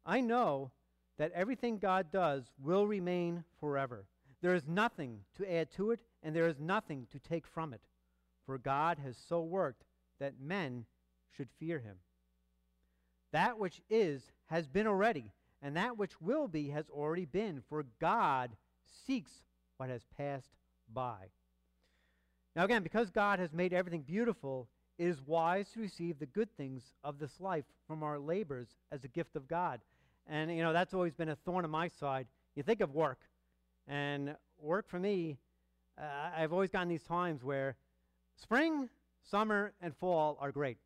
I 0.07 0.21
know 0.21 0.71
that 1.19 1.33
everything 1.33 1.79
God 1.79 2.13
does 2.13 2.45
will 2.57 2.87
remain 2.87 3.43
forever. 3.59 4.05
There 4.41 4.55
is 4.55 4.69
nothing 4.69 5.25
to 5.39 5.53
add 5.53 5.73
to 5.73 5.91
it, 5.91 6.01
and 6.23 6.37
there 6.37 6.47
is 6.47 6.61
nothing 6.61 7.09
to 7.11 7.19
take 7.19 7.49
from 7.49 7.75
it. 7.75 7.83
For 8.47 8.59
God 8.59 8.97
has 9.01 9.17
so 9.29 9.43
worked 9.43 9.83
that 10.21 10.41
men 10.41 10.85
should 11.37 11.49
fear 11.59 11.81
him. 11.81 11.97
That 13.33 13.59
which 13.59 13.83
is 13.91 14.31
has 14.47 14.69
been 14.69 14.87
already 14.87 15.33
and 15.63 15.77
that 15.77 15.97
which 15.97 16.21
will 16.21 16.49
be 16.49 16.71
has 16.71 16.89
already 16.91 17.27
been, 17.27 17.63
for 17.69 17.85
God 18.01 18.51
seeks 19.07 19.33
what 19.77 19.91
has 19.91 20.05
passed 20.17 20.57
by. 20.93 21.31
Now, 22.57 22.65
again, 22.65 22.83
because 22.83 23.11
God 23.11 23.39
has 23.39 23.53
made 23.53 23.73
everything 23.73 24.03
beautiful, 24.03 24.69
it 24.99 25.07
is 25.07 25.23
wise 25.25 25.71
to 25.71 25.81
receive 25.81 26.19
the 26.19 26.27
good 26.27 26.49
things 26.57 26.83
of 27.05 27.19
this 27.19 27.41
life 27.41 27.65
from 27.87 28.03
our 28.03 28.19
labors 28.19 28.69
as 28.91 29.05
a 29.05 29.09
gift 29.09 29.37
of 29.37 29.49
God. 29.49 29.81
And, 30.27 30.55
you 30.55 30.63
know, 30.63 30.73
that's 30.73 30.95
always 30.95 31.15
been 31.15 31.29
a 31.29 31.37
thorn 31.37 31.65
on 31.65 31.71
my 31.71 31.89
side. 31.89 32.27
You 32.55 32.63
think 32.63 32.81
of 32.81 32.95
work, 32.95 33.21
and 33.87 34.37
work 34.61 34.89
for 34.89 34.99
me, 34.99 35.39
uh, 35.99 36.31
I've 36.37 36.53
always 36.53 36.71
gotten 36.71 36.89
these 36.89 37.03
times 37.03 37.43
where 37.45 37.77
spring, 38.37 38.89
summer, 39.31 39.73
and 39.81 39.95
fall 39.97 40.37
are 40.41 40.53
great. 40.53 40.79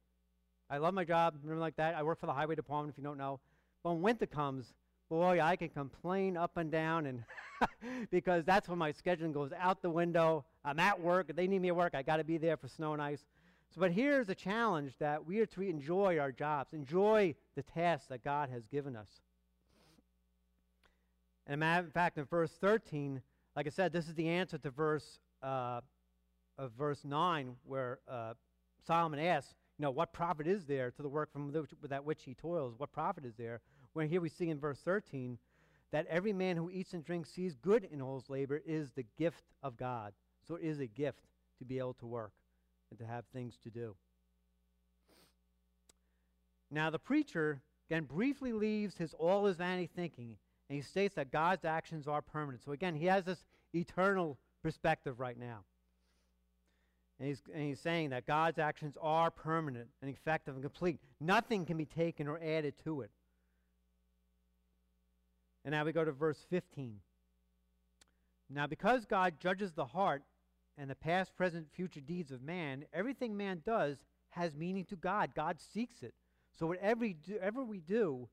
I 0.71 0.79
love 0.79 0.95
my 0.95 1.05
job, 1.05 1.35
remember 1.43 1.61
like 1.61 1.77
that. 1.77 1.95
I 1.95 2.03
work 2.03 2.21
for 2.21 2.27
the 2.27 2.33
highway 2.33 2.55
department, 2.55 2.95
if 2.95 2.99
you 2.99 3.05
don't 3.05 3.19
know. 3.19 3.41
When 3.85 4.01
winter 4.01 4.25
comes, 4.25 4.73
boy, 5.11 5.40
I 5.42 5.57
can 5.57 5.68
complain 5.68 6.38
up 6.38 6.57
and 6.57 6.70
down, 6.70 7.05
and 7.05 7.23
because 8.11 8.42
that's 8.47 8.66
when 8.66 8.79
my 8.79 8.92
scheduling 8.92 9.35
goes 9.35 9.53
out 9.59 9.83
the 9.83 9.90
window. 9.90 10.47
I'm 10.64 10.79
at 10.79 10.99
work. 10.99 11.31
They 11.37 11.47
need 11.47 11.61
me 11.61 11.68
at 11.68 11.77
work. 11.77 11.94
I 11.94 12.01
got 12.03 12.16
to 12.16 12.25
be 12.25 12.38
there 12.38 12.57
for 12.57 12.66
snow 12.66 12.94
and 12.94 13.03
ice. 13.03 13.27
So, 13.75 13.83
but 13.83 13.92
here's 13.92 14.31
a 14.31 14.35
challenge 14.35 14.94
that 15.01 15.27
we 15.27 15.38
are 15.40 15.47
to 15.47 15.61
enjoy 15.61 16.18
our 16.18 16.33
jobs, 16.33 16.73
enjoy 16.73 17.35
the 17.57 17.62
tasks 17.62 18.07
that 18.09 18.25
God 18.25 18.49
has 18.49 18.66
given 18.68 18.97
us. 18.97 19.09
And 21.47 21.62
in 21.62 21.90
fact, 21.90 22.16
in 22.16 22.25
verse 22.25 22.53
13, 22.59 23.20
like 23.55 23.66
I 23.66 23.70
said, 23.70 23.92
this 23.92 24.09
is 24.09 24.14
the 24.14 24.31
answer 24.31 24.57
to 24.57 24.70
verse 24.70 25.18
uh, 25.42 25.83
of 26.57 26.73
verse 26.73 27.05
9, 27.05 27.57
where 27.66 27.99
uh, 28.09 28.33
Solomon 28.87 29.20
asks, 29.20 29.55
you 29.79 29.83
know, 29.83 29.90
what 29.90 30.14
profit 30.14 30.47
is 30.47 30.64
there 30.64 30.90
to 30.92 31.03
the 31.03 31.09
work 31.09 31.33
from 31.33 31.53
which, 31.53 31.70
that 31.90 32.05
which 32.05 32.23
he 32.23 32.33
toils? 32.33 32.75
What 32.79 32.92
profit 32.92 33.27
is 33.27 33.35
there? 33.37 33.61
When 33.95 34.09
here 34.09 34.21
we 34.21 34.29
see 34.29 34.51
in 34.51 34.59
verse 34.59 34.79
13 34.85 35.39
that 35.93 36.07
every 36.09 36.33
man 36.33 36.57
who 36.57 36.71
eats 36.71 36.93
and 36.93 37.05
drinks 37.05 37.31
sees 37.31 37.55
good 37.55 37.89
in 37.91 38.03
all 38.03 38.19
his 38.19 38.29
labor 38.29 38.61
is 38.67 38.91
the 38.91 39.07
gift 39.17 39.45
of 39.63 39.77
God. 39.77 40.13
So 40.47 40.57
it 40.57 40.63
is 40.63 40.81
a 40.81 40.87
gift 40.87 41.21
to 41.59 41.65
be 41.65 41.79
able 41.79 41.95
to 41.95 42.07
work 42.07 42.33
and 42.91 42.99
to 42.99 43.07
have 43.07 43.25
things 43.33 43.57
to 43.63 43.71
do. 43.71 43.95
Now, 46.71 46.91
the 46.91 46.99
preacher, 46.99 47.61
again, 47.89 48.05
briefly 48.05 48.53
leaves 48.53 48.97
his 48.97 49.15
all 49.15 49.47
is 49.47 49.57
vanity 49.57 49.89
thinking, 49.95 50.37
and 50.69 50.77
he 50.77 50.83
states 50.83 51.15
that 51.15 51.31
God's 51.31 51.65
actions 51.65 52.09
are 52.09 52.21
permanent. 52.21 52.65
So, 52.65 52.73
again, 52.73 52.97
he 52.97 53.07
has 53.07 53.25
this 53.25 53.45
eternal 53.73 54.37
perspective 54.63 55.21
right 55.21 55.39
now. 55.39 55.61
And 57.21 57.29
he's, 57.29 57.41
and 57.55 57.63
he's 57.63 57.79
saying 57.79 58.11
that 58.11 58.27
God's 58.27 58.59
actions 58.59 58.97
are 59.01 59.31
permanent 59.31 59.87
and 60.03 60.11
effective 60.11 60.55
and 60.55 60.65
complete. 60.65 60.99
Nothing 61.21 61.65
can 61.65 61.77
be 61.77 61.87
taken 61.87 62.27
or 62.27 62.41
added 62.43 62.75
to 62.83 63.03
it. 63.03 63.11
And 65.64 65.72
now 65.72 65.85
we 65.85 65.92
go 65.92 66.05
to 66.05 66.12
verse 66.12 66.44
15. 66.50 67.00
Now, 68.50 68.66
because 68.66 69.05
God 69.05 69.35
judges 69.40 69.72
the 69.72 69.87
heart 69.87 70.22
and 70.77 70.90
the 70.90 70.94
past, 70.94 71.37
present, 71.37 71.66
future 71.72 72.00
deeds 72.00 72.31
of 72.31 72.42
man, 72.42 72.85
everything 72.92 73.37
man 73.37 73.62
does 73.64 73.98
has 74.31 74.55
meaning 74.55 74.85
to 74.87 74.96
God. 74.96 75.31
God 75.35 75.59
seeks 75.61 76.03
it. 76.03 76.14
So 76.59 76.66
whatever, 76.66 77.07
do, 77.09 77.35
whatever 77.35 77.64
we 77.64 77.81
do 77.81 78.29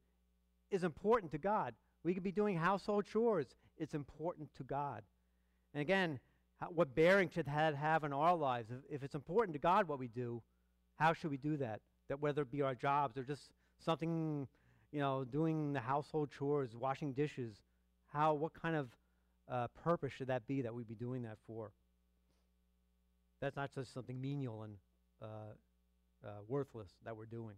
is 0.70 0.84
important 0.84 1.32
to 1.32 1.38
God. 1.38 1.74
We 2.04 2.14
could 2.14 2.24
be 2.24 2.32
doing 2.32 2.58
household 2.58 3.06
chores. 3.06 3.56
It's 3.78 3.94
important 3.94 4.54
to 4.56 4.64
God. 4.64 5.04
And 5.74 5.82
again, 5.82 6.20
how, 6.60 6.68
what 6.68 6.96
bearing 6.96 7.30
should 7.30 7.46
that 7.46 7.76
have 7.76 8.04
in 8.04 8.14
our 8.14 8.36
lives? 8.36 8.70
If, 8.72 8.96
if 8.96 9.04
it's 9.04 9.16
important 9.16 9.54
to 9.54 9.60
God 9.60 9.88
what 9.88 10.00
we 10.00 10.08
do, 10.08 10.42
how 10.96 11.14
should 11.14 11.32
we 11.32 11.38
do 11.38 11.58
that? 11.58 11.82
That 12.10 12.20
whether 12.20 12.42
it 12.42 12.52
be 12.52 12.62
our 12.62 12.76
jobs 12.76 13.18
or 13.18 13.24
just 13.24 13.52
something, 13.84 14.48
you 14.92 15.00
know, 15.00 15.24
doing 15.24 15.74
the 15.74 15.80
household 15.80 16.30
chores, 16.38 16.76
washing 16.76 17.14
dishes, 17.14 17.56
how, 18.12 18.34
what 18.34 18.52
kind 18.54 18.76
of 18.76 18.90
uh, 19.50 19.68
purpose 19.84 20.12
should 20.14 20.28
that 20.28 20.46
be 20.48 20.62
that 20.62 20.74
we'd 20.74 20.88
be 20.88 20.96
doing 20.96 21.24
that 21.24 21.38
for? 21.48 21.72
That's 23.40 23.56
not 23.56 23.74
just 23.74 23.94
something 23.94 24.20
menial 24.20 24.64
and 24.64 24.76
uh, 25.22 25.26
uh, 26.26 26.30
worthless 26.48 26.90
that 27.06 27.16
we're 27.16 27.26
doing. 27.26 27.56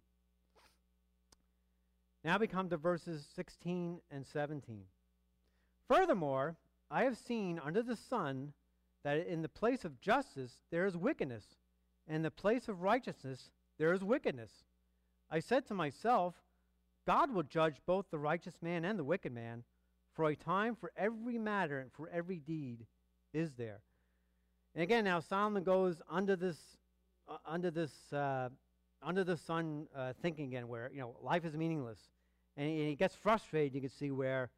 Now 2.24 2.38
we 2.38 2.48
come 2.48 2.70
to 2.70 2.78
verses 2.78 3.26
16 3.36 4.00
and 4.12 4.26
17. 4.26 4.84
Furthermore, 5.88 6.56
I 6.90 7.04
have 7.04 7.18
seen 7.18 7.60
under 7.64 7.82
the 7.82 7.98
sun 7.98 8.54
that 9.04 9.28
in 9.28 9.42
the 9.42 9.50
place 9.50 9.84
of 9.84 10.00
justice 10.00 10.54
there 10.72 10.86
is 10.86 10.96
wickedness, 10.96 11.44
and 12.08 12.18
in 12.18 12.22
the 12.22 12.32
place 12.32 12.70
of 12.70 12.82
righteousness 12.82 13.50
there 13.78 13.92
is 13.92 14.04
wickedness. 14.04 14.52
I 15.30 15.40
said 15.40 15.66
to 15.68 15.74
myself, 15.74 16.36
God 17.06 17.34
will 17.34 17.44
judge 17.44 17.76
both 17.86 18.06
the 18.12 18.20
righteous 18.20 18.56
man 18.62 18.86
and 18.86 18.98
the 18.98 19.04
wicked 19.04 19.34
man, 19.34 19.64
for 20.14 20.26
a 20.26 20.36
time 20.36 20.76
for 20.76 20.92
every 20.96 21.38
matter 21.38 21.80
and 21.80 21.92
for 21.92 22.08
every 22.10 22.38
deed 22.38 22.86
is 23.34 23.54
there. 23.54 23.80
And 24.76 24.84
again, 24.84 25.04
now 25.04 25.20
Solomon 25.20 25.64
goes 25.64 26.02
under 26.10 26.36
this, 26.36 26.58
uh, 27.28 27.38
under 27.46 27.72
this, 27.72 27.92
uh, 28.14 28.50
under 29.02 29.24
the 29.24 29.38
sun 29.38 29.88
uh, 29.96 30.14
thinking 30.22 30.46
again, 30.46 30.68
where 30.68 30.90
you 30.94 31.02
know 31.02 31.16
life 31.22 31.46
is 31.46 31.56
meaningless, 31.56 32.00
and 32.58 32.70
he, 32.70 32.80
and 32.80 32.90
he 32.90 32.96
gets 32.96 33.16
frustrated. 33.16 33.74
You 33.74 33.82
can 33.82 33.90
see 33.90 34.12
where 34.12 34.50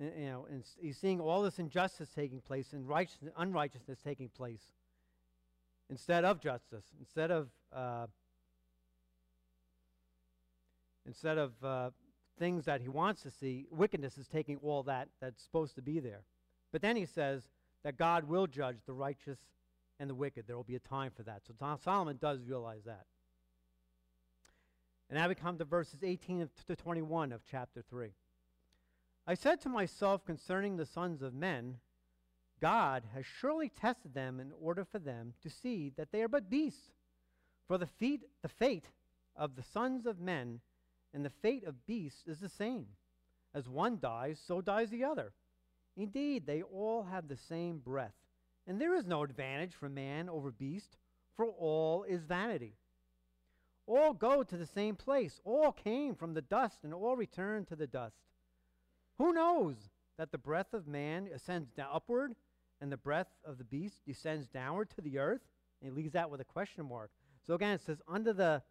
you 0.00 0.26
know, 0.26 0.46
and 0.50 0.64
he's 0.80 0.96
seeing 0.96 1.20
all 1.20 1.42
this 1.42 1.58
injustice 1.58 2.08
taking 2.14 2.40
place 2.40 2.72
and 2.72 2.88
unrighteousness 3.36 3.98
taking 4.02 4.28
place 4.30 4.62
instead 5.90 6.24
of 6.24 6.40
justice, 6.40 6.84
instead 6.98 7.30
of 7.30 7.48
uh, 7.74 8.06
instead 11.12 11.36
of 11.36 11.52
uh, 11.62 11.90
things 12.38 12.64
that 12.64 12.80
he 12.80 12.88
wants 12.88 13.20
to 13.20 13.30
see. 13.30 13.66
Wickedness 13.70 14.16
is 14.16 14.28
taking 14.28 14.56
all 14.62 14.82
that 14.84 15.08
that's 15.20 15.42
supposed 15.42 15.74
to 15.74 15.82
be 15.82 16.00
there. 16.00 16.22
But 16.72 16.80
then 16.80 16.96
he 16.96 17.04
says 17.04 17.42
that 17.84 17.98
God 17.98 18.24
will 18.24 18.46
judge 18.46 18.78
the 18.86 18.94
righteous 18.94 19.38
and 20.00 20.08
the 20.08 20.14
wicked. 20.14 20.46
There 20.46 20.56
will 20.56 20.64
be 20.64 20.74
a 20.76 20.80
time 20.80 21.12
for 21.14 21.22
that. 21.24 21.42
So 21.46 21.52
Solomon 21.84 22.16
does 22.18 22.40
realize 22.48 22.84
that. 22.86 23.04
And 25.10 25.18
now 25.18 25.28
we 25.28 25.34
come 25.34 25.58
to 25.58 25.66
verses 25.66 26.00
18 26.02 26.48
to 26.66 26.76
21 26.76 27.32
of 27.32 27.42
chapter 27.50 27.82
3. 27.90 28.08
I 29.26 29.34
said 29.34 29.60
to 29.60 29.68
myself 29.68 30.24
concerning 30.24 30.78
the 30.78 30.86
sons 30.86 31.20
of 31.20 31.34
men, 31.34 31.76
God 32.58 33.02
has 33.14 33.26
surely 33.26 33.68
tested 33.68 34.14
them 34.14 34.40
in 34.40 34.50
order 34.58 34.86
for 34.86 34.98
them 34.98 35.34
to 35.42 35.50
see 35.50 35.92
that 35.98 36.10
they 36.10 36.22
are 36.22 36.28
but 36.28 36.48
beasts. 36.48 36.90
For 37.68 37.76
the, 37.76 37.86
feet, 37.86 38.22
the 38.40 38.48
fate 38.48 38.86
of 39.36 39.56
the 39.56 39.62
sons 39.62 40.06
of 40.06 40.18
men 40.18 40.60
and 41.14 41.24
the 41.24 41.30
fate 41.30 41.64
of 41.64 41.86
beasts 41.86 42.26
is 42.26 42.38
the 42.38 42.48
same. 42.48 42.86
As 43.54 43.68
one 43.68 43.98
dies, 44.00 44.40
so 44.44 44.60
dies 44.60 44.90
the 44.90 45.04
other. 45.04 45.32
Indeed, 45.96 46.46
they 46.46 46.62
all 46.62 47.04
have 47.04 47.28
the 47.28 47.36
same 47.36 47.78
breath. 47.78 48.14
And 48.66 48.80
there 48.80 48.94
is 48.94 49.06
no 49.06 49.22
advantage 49.22 49.74
for 49.74 49.88
man 49.88 50.28
over 50.28 50.50
beast, 50.50 50.96
for 51.36 51.46
all 51.46 52.04
is 52.04 52.22
vanity. 52.22 52.76
All 53.86 54.12
go 54.14 54.42
to 54.42 54.56
the 54.56 54.66
same 54.66 54.96
place. 54.96 55.40
All 55.44 55.72
came 55.72 56.14
from 56.14 56.34
the 56.34 56.42
dust, 56.42 56.78
and 56.82 56.94
all 56.94 57.16
return 57.16 57.64
to 57.66 57.76
the 57.76 57.86
dust. 57.86 58.16
Who 59.18 59.32
knows 59.32 59.76
that 60.16 60.32
the 60.32 60.38
breath 60.38 60.72
of 60.72 60.86
man 60.86 61.28
ascends 61.34 61.68
upward 61.78 62.34
and 62.80 62.90
the 62.90 62.96
breath 62.96 63.28
of 63.44 63.58
the 63.58 63.64
beast 63.64 64.04
descends 64.06 64.48
downward 64.48 64.90
to 64.90 65.00
the 65.00 65.18
earth? 65.18 65.42
And 65.80 65.90
he 65.90 65.96
leaves 65.96 66.12
that 66.12 66.30
with 66.30 66.40
a 66.40 66.44
question 66.44 66.88
mark. 66.88 67.10
So 67.46 67.54
again, 67.54 67.74
it 67.74 67.80
says, 67.80 68.00
under 68.08 68.32
the 68.32 68.62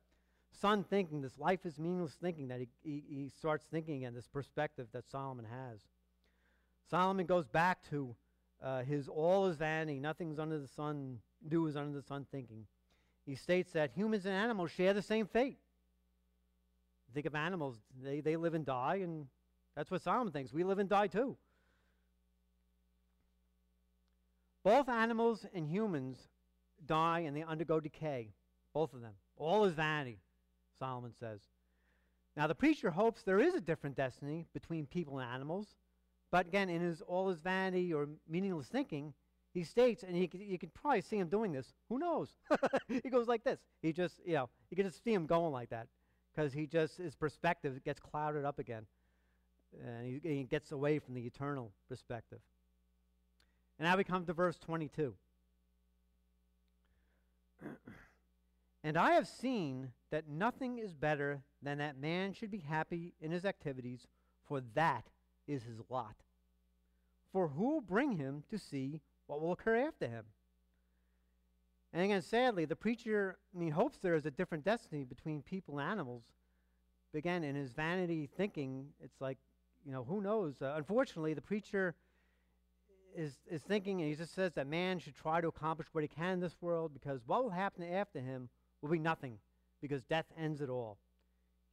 sun 0.62 0.84
thinking, 0.84 1.22
this 1.22 1.38
life 1.38 1.66
is 1.66 1.78
meaningless 1.80 2.16
thinking, 2.22 2.48
that 2.50 2.60
he, 2.60 2.68
he, 2.84 3.04
he 3.10 3.32
starts 3.40 3.66
thinking 3.72 3.98
again, 3.98 4.14
this 4.14 4.28
perspective 4.28 4.88
that 4.94 5.10
Solomon 5.10 5.46
has. 5.46 5.80
Solomon 6.90 7.26
goes 7.26 7.48
back 7.48 7.80
to 7.90 8.16
uh, 8.64 8.84
his 8.84 9.08
all 9.08 9.48
is 9.48 9.58
vanity, 9.58 10.00
nothing's 10.00 10.40
under 10.40 10.60
the 10.60 10.68
sun, 10.68 11.20
new 11.50 11.66
is 11.66 11.76
under 11.76 11.98
the 11.98 12.06
sun 12.06 12.26
thinking. 12.32 12.66
He 13.26 13.36
states 13.36 13.74
that 13.74 13.92
humans 13.96 14.26
and 14.26 14.36
animals 14.36 14.72
share 14.72 14.94
the 14.94 15.02
same 15.02 15.26
fate. 15.26 15.58
Think 17.14 17.26
of 17.26 17.36
animals, 17.36 17.76
they, 18.02 18.22
they 18.22 18.38
live 18.38 18.54
and 18.54 18.66
die, 18.66 19.00
and 19.04 19.28
that's 19.76 19.92
what 19.92 20.02
Solomon 20.02 20.32
thinks. 20.32 20.54
We 20.54 20.64
live 20.64 20.80
and 20.80 20.90
die 20.90 21.08
too. 21.08 21.38
Both 24.64 24.90
animals 24.90 25.46
and 25.54 25.68
humans 25.68 26.18
die 26.86 27.22
and 27.22 27.36
they 27.36 27.44
undergo 27.44 27.80
decay. 27.80 28.30
Both 28.74 28.94
of 28.94 29.02
them. 29.02 29.14
All 29.38 29.66
is 29.66 29.74
vanity, 29.74 30.20
Solomon 30.82 31.14
says. 31.20 31.42
Now, 32.36 32.48
the 32.48 32.56
preacher 32.56 32.90
hopes 32.90 33.22
there 33.22 33.40
is 33.40 33.54
a 33.54 33.62
different 33.62 33.96
destiny 33.96 34.48
between 34.52 34.88
people 34.88 35.20
and 35.20 35.30
animals, 35.30 35.76
but 36.32 36.48
again, 36.48 36.70
in 36.70 36.82
his 36.82 37.02
all 37.02 37.30
his 37.30 37.40
vanity 37.40 37.94
or 37.94 38.08
meaningless 38.28 38.68
thinking, 38.68 39.14
he 39.54 39.64
states, 39.64 40.02
and 40.04 40.18
you 40.18 40.58
can, 40.58 40.72
probably 40.74 41.02
see 41.02 41.18
him 41.18 41.28
doing 41.28 41.52
this. 41.52 41.74
Who 41.90 42.00
knows? 42.00 42.30
he 42.88 43.10
goes 43.10 43.28
like 43.28 43.44
this. 43.44 43.60
He 43.82 43.92
just, 43.94 44.16
you 44.26 44.34
know, 44.34 44.50
you 44.70 44.78
can 44.78 44.86
just 44.88 45.04
see 45.04 45.14
him 45.14 45.28
going 45.28 45.52
like 45.52 45.70
that 45.70 45.88
because 46.34 46.54
he 46.54 46.66
just 46.66 46.98
his 46.98 47.16
perspective 47.16 47.84
gets 47.84 48.00
clouded 48.00 48.46
up 48.46 48.60
again 48.60 48.86
and 49.86 50.22
he, 50.24 50.38
he 50.38 50.44
gets 50.46 50.72
away 50.72 51.00
from 51.00 51.14
the 51.14 51.26
eternal 51.26 51.72
perspective. 51.88 52.40
And 53.78 53.88
now 53.88 53.98
we 53.98 54.04
come 54.04 54.26
to 54.26 54.34
verse 54.34 54.58
22. 54.58 55.14
and 58.84 58.98
I 58.98 59.12
have 59.12 59.28
seen 59.28 59.92
that 60.12 60.28
nothing 60.28 60.78
is 60.78 60.94
better 60.94 61.42
than 61.62 61.80
that 61.80 61.98
man 61.98 62.34
should 62.34 62.52
be 62.52 62.60
happy 62.60 63.14
in 63.20 63.32
his 63.32 63.46
activities, 63.46 64.08
for 64.46 64.62
that 64.76 65.06
is 65.48 65.64
his 65.64 65.80
lot. 65.90 66.16
For 67.32 67.48
who 67.48 67.70
will 67.70 67.82
bring 67.82 68.18
him 68.18 68.44
to 68.50 68.58
see 68.58 69.02
what 69.28 69.42
will 69.42 69.54
occur 69.54 69.78
after 69.78 70.08
him? 70.08 70.26
And 71.94 72.04
again, 72.04 72.22
sadly, 72.22 72.66
the 72.66 72.76
preacher, 72.76 73.38
I 73.56 73.60
mean, 73.60 73.72
hopes 73.72 73.98
there 73.98 74.16
is 74.16 74.26
a 74.26 74.32
different 74.32 74.64
destiny 74.64 75.04
between 75.04 75.42
people 75.42 75.80
and 75.80 75.90
animals. 75.90 76.24
But 77.12 77.20
again, 77.20 77.44
in 77.44 77.56
his 77.56 77.72
vanity 77.72 78.30
thinking, 78.38 78.88
it's 79.02 79.20
like 79.20 79.38
you 79.86 79.92
know, 79.92 80.04
who 80.04 80.22
knows? 80.22 80.62
Uh, 80.62 80.74
unfortunately, 80.78 81.34
the 81.34 81.42
preacher 81.42 81.96
is, 83.16 83.40
is 83.50 83.62
thinking, 83.62 84.02
and 84.02 84.10
he 84.10 84.16
just 84.16 84.36
says 84.36 84.54
that 84.54 84.68
man 84.68 85.00
should 85.00 85.16
try 85.16 85.42
to 85.42 85.48
accomplish 85.48 85.88
what 85.92 86.04
he 86.04 86.08
can 86.08 86.34
in 86.34 86.40
this 86.40 86.56
world 86.62 86.94
because 86.94 87.22
what 87.26 87.44
will 87.44 87.50
happen 87.50 87.84
after 87.84 88.20
him 88.20 88.50
will 88.82 88.90
be 88.90 89.00
nothing 89.00 89.38
because 89.82 90.04
death 90.04 90.26
ends 90.38 90.62
it 90.62 90.70
all. 90.70 90.98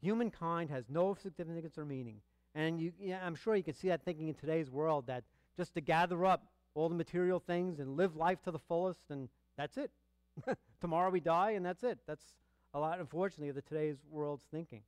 Humankind 0.01 0.71
has 0.71 0.85
no 0.89 1.17
significance 1.21 1.77
or 1.77 1.85
meaning. 1.85 2.21
And 2.55 2.81
you, 2.81 2.93
yeah, 3.01 3.21
I'm 3.25 3.35
sure 3.35 3.55
you 3.55 3.63
can 3.63 3.75
see 3.75 3.89
that 3.89 4.05
thinking 4.05 4.29
in 4.29 4.35
today's 4.35 4.71
world 4.71 5.07
that 5.07 5.25
just 5.57 5.75
to 5.75 5.81
gather 5.81 6.25
up 6.25 6.45
all 6.75 6.89
the 6.89 6.95
material 6.95 7.41
things 7.41 7.81
and 7.81 7.97
live 7.97 8.17
life 8.17 8.41
to 8.43 8.51
the 8.51 8.59
fullest, 8.59 9.01
and 9.11 9.29
that's 9.57 9.77
it. 9.77 9.91
Tomorrow 10.81 11.11
we 11.11 11.21
die, 11.21 11.53
and 11.53 11.65
that's 11.65 11.83
it. 11.83 11.99
That's 12.07 12.25
a 12.75 12.79
lot, 12.79 13.01
unfortunately, 13.01 13.49
of 13.49 13.57
the 13.57 13.63
today's 13.63 13.97
world's 14.11 14.45
thinking. 14.53 14.83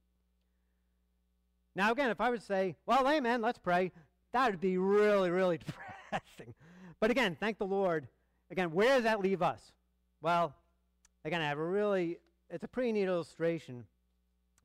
Now, 1.74 1.92
again, 1.92 2.10
if 2.10 2.20
I 2.20 2.30
would 2.30 2.42
say, 2.42 2.76
well, 2.86 3.08
amen, 3.08 3.42
let's 3.42 3.58
pray, 3.58 3.92
that 4.32 4.50
would 4.50 4.60
be 4.60 4.78
really, 4.78 5.30
really 5.30 5.58
depressing. 6.10 6.54
But 7.00 7.10
again, 7.10 7.36
thank 7.38 7.58
the 7.58 7.66
Lord. 7.66 8.06
Again, 8.50 8.72
where 8.72 8.96
does 8.96 9.04
that 9.04 9.20
leave 9.20 9.42
us? 9.42 9.60
Well, 10.20 10.54
again, 11.24 11.40
I 11.40 11.48
have 11.48 11.58
a 11.58 11.64
really, 11.64 12.18
it's 12.50 12.64
a 12.64 12.68
pretty 12.68 12.92
neat 12.92 13.06
illustration. 13.06 13.84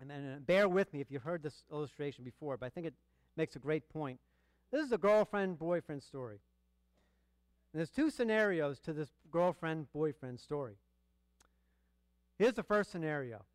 And 0.01 0.09
then 0.09 0.33
uh, 0.35 0.39
bear 0.39 0.67
with 0.67 0.93
me 0.93 1.01
if 1.01 1.09
you've 1.09 1.23
heard 1.23 1.43
this 1.43 1.63
illustration 1.71 2.23
before, 2.23 2.57
but 2.57 2.65
I 2.65 2.69
think 2.69 2.87
it 2.87 2.93
makes 3.37 3.55
a 3.55 3.59
great 3.59 3.87
point. 3.89 4.19
This 4.71 4.85
is 4.85 4.91
a 4.91 4.97
girlfriend 4.97 5.57
boyfriend 5.57 6.03
story. 6.03 6.39
And 7.71 7.79
there's 7.79 7.89
two 7.89 8.09
scenarios 8.09 8.79
to 8.81 8.93
this 8.93 9.09
girlfriend 9.31 9.91
boyfriend 9.93 10.39
story. 10.39 10.75
Here's 12.37 12.53
the 12.53 12.63
first 12.63 12.91
scenario. 12.91 13.45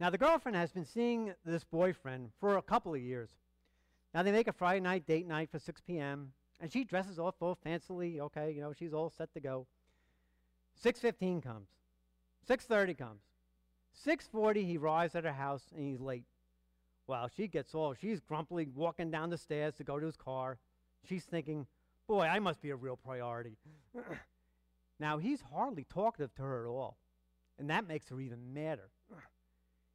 Now, 0.00 0.10
the 0.10 0.18
girlfriend 0.18 0.56
has 0.56 0.72
been 0.72 0.84
seeing 0.84 1.32
this 1.44 1.64
boyfriend 1.64 2.30
for 2.40 2.56
a 2.56 2.62
couple 2.62 2.94
of 2.94 3.00
years. 3.00 3.30
Now, 4.12 4.22
they 4.22 4.32
make 4.32 4.48
a 4.48 4.52
Friday 4.52 4.80
night 4.80 5.06
date 5.06 5.26
night 5.26 5.50
for 5.50 5.58
6 5.58 5.80
p.m., 5.86 6.32
and 6.60 6.72
she 6.72 6.84
dresses 6.84 7.18
all 7.18 7.32
full 7.32 7.58
fancily. 7.64 8.18
Okay, 8.18 8.50
you 8.50 8.60
know, 8.60 8.72
she's 8.72 8.92
all 8.92 9.10
set 9.10 9.32
to 9.34 9.40
go. 9.40 9.66
6.15 10.84 11.42
comes. 11.42 11.68
6.30 12.48 12.98
comes. 12.98 13.22
6.40, 14.06 14.64
he 14.66 14.76
arrives 14.76 15.14
at 15.14 15.24
her 15.24 15.32
house, 15.32 15.62
and 15.74 15.84
he's 15.84 16.00
late. 16.00 16.24
Well, 17.06 17.30
she 17.34 17.48
gets 17.48 17.74
all, 17.74 17.94
she's 17.94 18.20
grumpily 18.20 18.68
walking 18.74 19.10
down 19.10 19.30
the 19.30 19.38
stairs 19.38 19.74
to 19.74 19.84
go 19.84 19.98
to 19.98 20.06
his 20.06 20.16
car. 20.16 20.58
She's 21.08 21.24
thinking, 21.24 21.66
boy, 22.08 22.22
I 22.22 22.38
must 22.38 22.60
be 22.60 22.70
a 22.70 22.76
real 22.76 22.96
priority. 22.96 23.56
now, 25.00 25.18
he's 25.18 25.40
hardly 25.52 25.86
talkative 25.92 26.34
to 26.34 26.42
her 26.42 26.66
at 26.66 26.68
all, 26.68 26.96
and 27.58 27.70
that 27.70 27.86
makes 27.86 28.08
her 28.08 28.20
even 28.20 28.52
madder. 28.52 28.90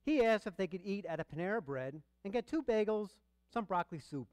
He 0.03 0.23
asks 0.23 0.47
if 0.47 0.57
they 0.57 0.67
could 0.67 0.81
eat 0.83 1.05
at 1.05 1.19
a 1.19 1.23
Panera 1.23 1.63
Bread 1.63 2.01
and 2.23 2.33
get 2.33 2.47
two 2.47 2.63
bagels, 2.63 3.09
some 3.53 3.65
broccoli 3.65 3.99
soup. 3.99 4.27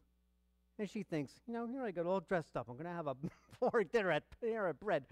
And 0.79 0.89
she 0.89 1.03
thinks, 1.03 1.33
you 1.47 1.53
know, 1.53 1.67
here 1.67 1.83
I 1.83 1.91
got 1.91 2.07
all 2.07 2.21
dressed 2.21 2.57
up. 2.57 2.69
I'm 2.69 2.77
going 2.77 2.87
to 2.87 2.93
have 2.93 3.07
a 3.07 3.17
boring 3.61 3.89
dinner 3.93 4.11
at 4.11 4.23
Panera 4.43 4.79
Bread. 4.79 5.05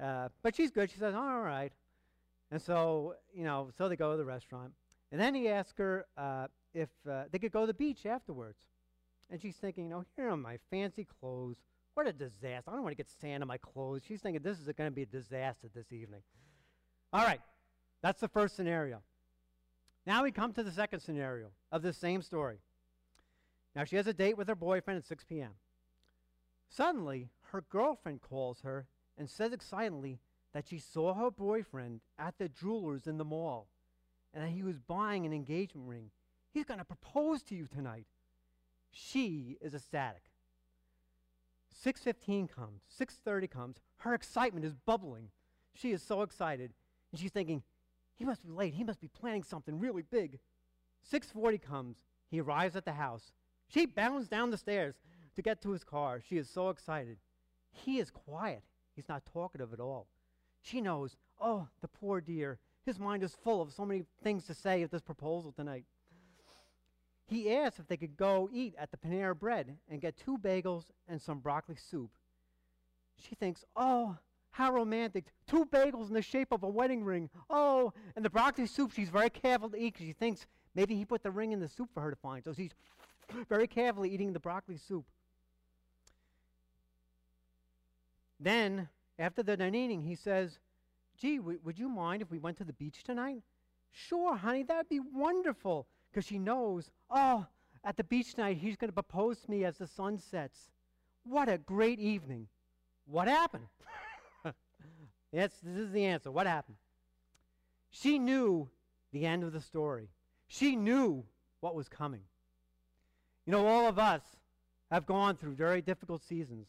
Uh, 0.00 0.28
but 0.42 0.54
she's 0.56 0.70
good. 0.70 0.90
She 0.90 0.98
says, 0.98 1.14
all 1.14 1.40
right. 1.40 1.72
And 2.50 2.60
so, 2.60 3.14
you 3.32 3.44
know, 3.44 3.70
so 3.76 3.88
they 3.88 3.96
go 3.96 4.12
to 4.12 4.16
the 4.16 4.24
restaurant. 4.24 4.72
And 5.12 5.20
then 5.20 5.34
he 5.34 5.48
asks 5.48 5.78
her 5.78 6.06
uh, 6.16 6.46
if 6.74 6.88
uh, 7.08 7.24
they 7.30 7.38
could 7.38 7.52
go 7.52 7.62
to 7.62 7.66
the 7.66 7.74
beach 7.74 8.06
afterwards. 8.06 8.58
And 9.30 9.40
she's 9.40 9.56
thinking, 9.56 9.84
you 9.84 9.90
know, 9.90 10.04
here 10.16 10.28
are 10.28 10.36
my 10.36 10.58
fancy 10.70 11.06
clothes. 11.20 11.56
What 11.94 12.08
a 12.08 12.12
disaster. 12.12 12.70
I 12.70 12.72
don't 12.72 12.82
want 12.82 12.92
to 12.92 12.96
get 12.96 13.08
sand 13.20 13.42
on 13.42 13.48
my 13.48 13.58
clothes. 13.58 14.02
She's 14.06 14.20
thinking 14.20 14.42
this 14.42 14.58
is 14.58 14.66
going 14.76 14.90
to 14.90 14.94
be 14.94 15.02
a 15.02 15.06
disaster 15.06 15.68
this 15.74 15.92
evening. 15.92 16.22
All 17.12 17.24
right. 17.24 17.40
That's 18.02 18.20
the 18.20 18.28
first 18.28 18.56
scenario. 18.56 19.02
Now 20.06 20.22
we 20.22 20.32
come 20.32 20.52
to 20.54 20.62
the 20.62 20.72
second 20.72 21.00
scenario 21.00 21.48
of 21.70 21.82
the 21.82 21.92
same 21.92 22.22
story. 22.22 22.58
Now 23.76 23.84
she 23.84 23.96
has 23.96 24.06
a 24.06 24.14
date 24.14 24.36
with 24.36 24.48
her 24.48 24.54
boyfriend 24.54 24.98
at 24.98 25.04
6 25.04 25.24
p.m. 25.24 25.52
Suddenly, 26.68 27.28
her 27.52 27.64
girlfriend 27.68 28.22
calls 28.22 28.60
her 28.62 28.86
and 29.18 29.28
says 29.28 29.52
excitedly 29.52 30.18
that 30.52 30.66
she 30.68 30.78
saw 30.78 31.14
her 31.14 31.30
boyfriend 31.30 32.00
at 32.18 32.38
the 32.38 32.48
jeweler's 32.48 33.06
in 33.06 33.18
the 33.18 33.24
mall 33.24 33.68
and 34.32 34.44
that 34.44 34.50
he 34.50 34.62
was 34.62 34.78
buying 34.78 35.26
an 35.26 35.32
engagement 35.32 35.88
ring. 35.88 36.10
He's 36.52 36.64
going 36.64 36.78
to 36.78 36.84
propose 36.84 37.42
to 37.44 37.54
you 37.54 37.66
tonight. 37.66 38.06
She 38.90 39.56
is 39.60 39.74
ecstatic. 39.74 40.30
6:15 41.84 42.48
comes, 42.48 42.82
6:30 42.98 43.50
comes. 43.50 43.80
Her 43.98 44.14
excitement 44.14 44.64
is 44.64 44.74
bubbling. 44.74 45.30
She 45.74 45.92
is 45.92 46.02
so 46.02 46.22
excited, 46.22 46.74
and 47.10 47.20
she's 47.20 47.30
thinking, 47.30 47.62
he 48.14 48.24
must 48.24 48.42
be 48.42 48.50
late. 48.50 48.74
He 48.74 48.84
must 48.84 49.00
be 49.00 49.08
planning 49.08 49.42
something 49.42 49.78
really 49.78 50.02
big. 50.02 50.40
6:40 51.02 51.58
comes. 51.58 52.04
He 52.28 52.40
arrives 52.40 52.76
at 52.76 52.84
the 52.84 52.92
house. 52.92 53.32
She 53.68 53.86
bounds 53.86 54.28
down 54.28 54.50
the 54.50 54.58
stairs 54.58 55.00
to 55.36 55.42
get 55.42 55.62
to 55.62 55.70
his 55.70 55.84
car. 55.84 56.20
She 56.20 56.36
is 56.36 56.50
so 56.50 56.68
excited. 56.70 57.18
He 57.70 57.98
is 57.98 58.10
quiet. 58.10 58.64
He's 58.94 59.08
not 59.08 59.24
talkative 59.24 59.72
at 59.72 59.80
all. 59.80 60.08
She 60.62 60.80
knows, 60.80 61.16
oh, 61.40 61.68
the 61.80 61.88
poor 61.88 62.20
dear. 62.20 62.58
His 62.84 62.98
mind 62.98 63.22
is 63.22 63.36
full 63.42 63.60
of 63.60 63.72
so 63.72 63.84
many 63.84 64.04
things 64.22 64.46
to 64.46 64.54
say 64.54 64.82
at 64.82 64.90
this 64.90 65.02
proposal 65.02 65.52
tonight. 65.52 65.84
He 67.26 67.54
asks 67.54 67.78
if 67.78 67.86
they 67.86 67.96
could 67.96 68.16
go 68.16 68.48
eat 68.52 68.74
at 68.76 68.90
the 68.90 68.96
Panera 68.96 69.38
Bread 69.38 69.76
and 69.88 70.00
get 70.00 70.16
two 70.16 70.36
bagels 70.36 70.84
and 71.08 71.20
some 71.20 71.38
broccoli 71.38 71.76
soup. 71.76 72.10
She 73.16 73.34
thinks, 73.34 73.64
oh, 73.76 74.16
how 74.50 74.72
romantic. 74.72 75.26
Two 75.46 75.64
bagels 75.64 76.08
in 76.08 76.14
the 76.14 76.22
shape 76.22 76.52
of 76.52 76.62
a 76.64 76.68
wedding 76.68 77.04
ring. 77.04 77.30
Oh, 77.48 77.92
and 78.16 78.24
the 78.24 78.30
broccoli 78.30 78.66
soup 78.66 78.92
she's 78.92 79.10
very 79.10 79.30
careful 79.30 79.70
to 79.70 79.76
eat 79.76 79.94
because 79.94 80.06
she 80.06 80.12
thinks 80.12 80.46
maybe 80.74 80.96
he 80.96 81.04
put 81.04 81.22
the 81.22 81.30
ring 81.30 81.52
in 81.52 81.60
the 81.60 81.68
soup 81.68 81.90
for 81.94 82.00
her 82.00 82.10
to 82.10 82.16
find. 82.16 82.42
So 82.44 82.52
she's 82.52 82.72
very 83.48 83.68
carefully 83.68 84.10
eating 84.10 84.32
the 84.32 84.40
broccoli 84.40 84.76
soup. 84.76 85.04
Then, 88.40 88.88
after 89.20 89.42
the 89.42 89.56
done 89.56 89.74
eating, 89.74 90.02
he 90.02 90.14
says, 90.14 90.58
Gee, 91.18 91.36
w- 91.36 91.60
would 91.62 91.78
you 91.78 91.88
mind 91.88 92.22
if 92.22 92.30
we 92.30 92.38
went 92.38 92.56
to 92.56 92.64
the 92.64 92.72
beach 92.72 93.04
tonight? 93.04 93.42
Sure, 93.92 94.34
honey, 94.34 94.62
that'd 94.62 94.88
be 94.88 95.00
wonderful. 95.00 95.86
Because 96.10 96.24
she 96.24 96.38
knows, 96.38 96.90
oh, 97.10 97.46
at 97.84 97.96
the 97.96 98.04
beach 98.04 98.34
tonight, 98.34 98.56
he's 98.56 98.76
going 98.76 98.88
to 98.88 98.94
propose 98.94 99.38
to 99.40 99.50
me 99.50 99.64
as 99.64 99.76
the 99.76 99.86
sun 99.86 100.18
sets. 100.18 100.70
What 101.24 101.48
a 101.48 101.58
great 101.58 102.00
evening. 102.00 102.48
What 103.06 103.28
happened? 103.28 103.66
Yes, 105.32 105.52
this 105.62 105.76
is 105.76 105.92
the 105.92 106.06
answer. 106.06 106.28
What 106.32 106.48
happened? 106.48 106.76
She 107.90 108.18
knew 108.18 108.68
the 109.12 109.26
end 109.26 109.44
of 109.44 109.52
the 109.52 109.60
story. 109.60 110.08
She 110.48 110.74
knew 110.74 111.24
what 111.60 111.76
was 111.76 111.88
coming. 111.88 112.22
You 113.46 113.52
know, 113.52 113.64
all 113.64 113.86
of 113.86 113.96
us 113.96 114.22
have 114.90 115.06
gone 115.06 115.36
through 115.36 115.54
very 115.54 115.82
difficult 115.82 116.24
seasons, 116.24 116.66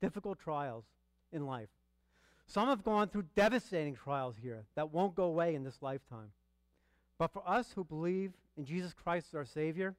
difficult 0.00 0.38
trials 0.38 0.84
in 1.32 1.46
life. 1.46 1.68
Some 2.46 2.68
have 2.68 2.84
gone 2.84 3.08
through 3.08 3.24
devastating 3.34 3.96
trials 3.96 4.36
here 4.40 4.64
that 4.74 4.92
won't 4.92 5.14
go 5.14 5.24
away 5.24 5.54
in 5.54 5.64
this 5.64 5.80
lifetime. 5.80 6.32
But 7.18 7.32
for 7.32 7.48
us 7.48 7.72
who 7.74 7.84
believe 7.84 8.32
in 8.56 8.64
Jesus 8.64 8.92
Christ 8.92 9.28
as 9.30 9.34
our 9.34 9.44
Savior, 9.44 9.94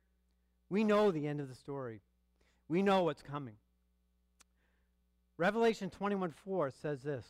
we 0.69 0.83
know 0.83 1.11
the 1.11 1.27
end 1.27 1.39
of 1.39 1.49
the 1.49 1.55
story. 1.55 2.01
We 2.67 2.81
know 2.81 3.03
what's 3.03 3.21
coming. 3.21 3.55
Revelation 5.37 5.89
21 5.89 6.31
4 6.45 6.71
says 6.81 7.01
this 7.01 7.25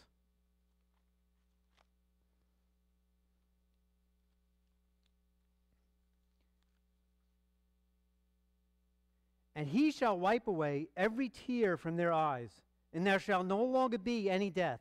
And 9.56 9.68
he 9.68 9.92
shall 9.92 10.18
wipe 10.18 10.48
away 10.48 10.88
every 10.98 11.30
tear 11.30 11.78
from 11.78 11.96
their 11.96 12.12
eyes, 12.12 12.50
and 12.94 13.06
there 13.06 13.20
shall 13.20 13.44
no 13.44 13.64
longer 13.64 13.98
be 13.98 14.30
any 14.30 14.50
death. 14.50 14.80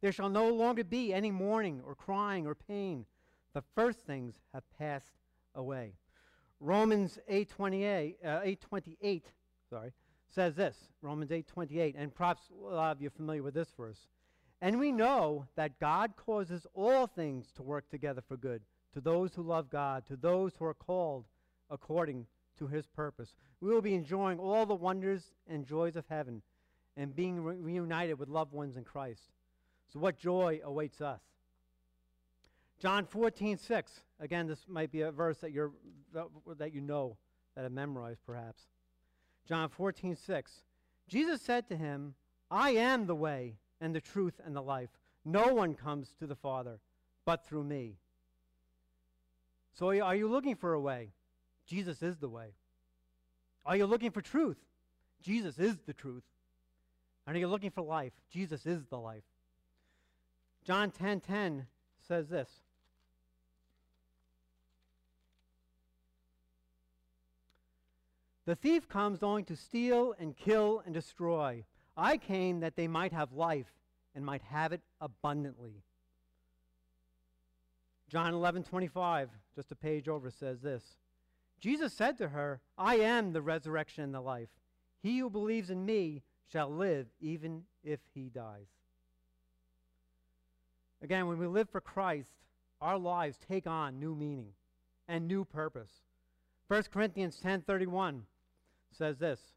There 0.00 0.12
shall 0.12 0.28
no 0.28 0.48
longer 0.48 0.82
be 0.82 1.14
any 1.14 1.30
mourning 1.30 1.80
or 1.86 1.94
crying 1.94 2.46
or 2.46 2.54
pain. 2.54 3.06
The 3.54 3.62
first 3.74 4.00
things 4.00 4.34
have 4.52 4.64
passed 4.78 5.12
away. 5.54 5.94
Romans 6.60 7.18
8:28 7.30 8.16
uh, 8.24 8.40
8:28 8.40 9.22
sorry 9.70 9.92
says 10.28 10.54
this. 10.54 10.76
Romans 11.02 11.30
8:28 11.30 11.94
and 11.96 12.14
perhaps 12.14 12.42
a 12.50 12.74
lot 12.74 12.96
of 12.96 13.00
you 13.02 13.08
are 13.08 13.10
familiar 13.10 13.42
with 13.42 13.54
this 13.54 13.72
verse. 13.76 14.06
And 14.60 14.78
we 14.78 14.92
know 14.92 15.46
that 15.56 15.80
God 15.80 16.14
causes 16.16 16.66
all 16.74 17.06
things 17.06 17.50
to 17.56 17.62
work 17.62 17.88
together 17.90 18.22
for 18.26 18.36
good 18.36 18.62
to 18.92 19.00
those 19.00 19.34
who 19.34 19.42
love 19.42 19.70
God, 19.70 20.06
to 20.06 20.16
those 20.16 20.52
who 20.58 20.64
are 20.64 20.74
called 20.74 21.24
according 21.70 22.26
to 22.58 22.66
his 22.66 22.86
purpose. 22.86 23.34
We 23.60 23.70
will 23.70 23.82
be 23.82 23.94
enjoying 23.94 24.38
all 24.38 24.66
the 24.66 24.74
wonders 24.74 25.32
and 25.48 25.66
joys 25.66 25.96
of 25.96 26.04
heaven 26.08 26.42
and 26.96 27.14
being 27.14 27.42
re- 27.42 27.56
reunited 27.56 28.18
with 28.18 28.28
loved 28.28 28.52
ones 28.52 28.76
in 28.76 28.84
Christ. 28.84 29.22
So, 29.92 29.98
what 29.98 30.18
joy 30.18 30.60
awaits 30.64 31.00
us? 31.00 31.20
John 32.80 33.06
14, 33.06 33.58
6. 33.58 33.92
Again, 34.20 34.46
this 34.46 34.64
might 34.68 34.90
be 34.90 35.02
a 35.02 35.12
verse 35.12 35.38
that, 35.38 35.52
you're, 35.52 35.72
that 36.58 36.74
you 36.74 36.80
know, 36.80 37.16
that 37.54 37.62
have 37.62 37.72
memorized 37.72 38.20
perhaps. 38.26 38.62
John 39.46 39.68
14, 39.68 40.16
6. 40.16 40.52
Jesus 41.08 41.42
said 41.42 41.68
to 41.68 41.76
him, 41.76 42.14
I 42.50 42.70
am 42.70 43.06
the 43.06 43.14
way 43.14 43.56
and 43.80 43.94
the 43.94 44.00
truth 44.00 44.40
and 44.44 44.54
the 44.54 44.62
life. 44.62 44.90
No 45.24 45.54
one 45.54 45.74
comes 45.74 46.12
to 46.18 46.26
the 46.26 46.34
Father 46.34 46.80
but 47.24 47.46
through 47.46 47.64
me. 47.64 47.98
So, 49.74 49.88
are 50.00 50.16
you 50.16 50.28
looking 50.28 50.56
for 50.56 50.72
a 50.72 50.80
way? 50.80 51.12
Jesus 51.66 52.02
is 52.02 52.18
the 52.18 52.28
way. 52.28 52.54
Are 53.64 53.76
you 53.76 53.86
looking 53.86 54.10
for 54.10 54.20
truth? 54.20 54.58
Jesus 55.22 55.58
is 55.58 55.76
the 55.86 55.92
truth. 55.92 56.24
And 57.26 57.36
are 57.36 57.40
you 57.40 57.48
looking 57.48 57.70
for 57.70 57.82
life? 57.82 58.12
Jesus 58.30 58.66
is 58.66 58.84
the 58.86 58.98
life. 58.98 59.24
John 60.64 60.90
10:10 60.90 60.96
10, 60.96 61.20
10 61.20 61.66
says 62.00 62.28
this. 62.28 62.48
The 68.44 68.56
thief 68.56 68.88
comes 68.88 69.22
only 69.22 69.44
to 69.44 69.56
steal 69.56 70.14
and 70.18 70.36
kill 70.36 70.82
and 70.84 70.92
destroy. 70.92 71.64
I 71.96 72.16
came 72.16 72.60
that 72.60 72.74
they 72.74 72.88
might 72.88 73.12
have 73.12 73.32
life 73.32 73.72
and 74.14 74.24
might 74.24 74.42
have 74.42 74.72
it 74.72 74.80
abundantly. 75.00 75.84
John 78.08 78.34
11, 78.34 78.64
25, 78.64 79.30
just 79.54 79.72
a 79.72 79.76
page 79.76 80.08
over, 80.08 80.30
says 80.30 80.60
this 80.60 80.96
Jesus 81.60 81.94
said 81.94 82.18
to 82.18 82.28
her, 82.30 82.60
I 82.76 82.96
am 82.96 83.32
the 83.32 83.42
resurrection 83.42 84.04
and 84.04 84.14
the 84.14 84.20
life. 84.20 84.50
He 85.02 85.18
who 85.18 85.30
believes 85.30 85.70
in 85.70 85.86
me 85.86 86.22
shall 86.52 86.70
live 86.70 87.06
even 87.20 87.62
if 87.82 88.00
he 88.14 88.28
dies. 88.28 88.66
Again, 91.02 91.26
when 91.26 91.38
we 91.38 91.46
live 91.46 91.70
for 91.70 91.80
Christ, 91.80 92.32
our 92.80 92.98
lives 92.98 93.38
take 93.48 93.66
on 93.66 93.98
new 93.98 94.14
meaning 94.14 94.52
and 95.08 95.26
new 95.26 95.44
purpose. 95.44 96.02
1 96.68 96.84
Corinthians 96.92 97.40
10:31 97.40 98.26
says 98.90 99.18
this: 99.18 99.54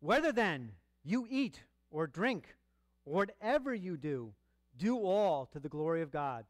Whether 0.00 0.32
then 0.32 0.72
you 1.02 1.26
eat 1.28 1.64
or 1.90 2.06
drink 2.06 2.56
or 3.04 3.14
whatever 3.14 3.74
you 3.74 3.96
do, 3.96 4.32
do 4.76 4.96
all 4.96 5.46
to 5.46 5.58
the 5.58 5.68
glory 5.68 6.02
of 6.02 6.10
God. 6.10 6.46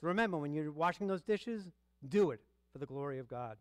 So 0.00 0.06
remember 0.06 0.38
when 0.38 0.52
you're 0.52 0.70
washing 0.70 1.06
those 1.06 1.22
dishes, 1.22 1.68
do 2.08 2.30
it 2.30 2.40
for 2.72 2.78
the 2.78 2.86
glory 2.86 3.18
of 3.18 3.28
God. 3.28 3.58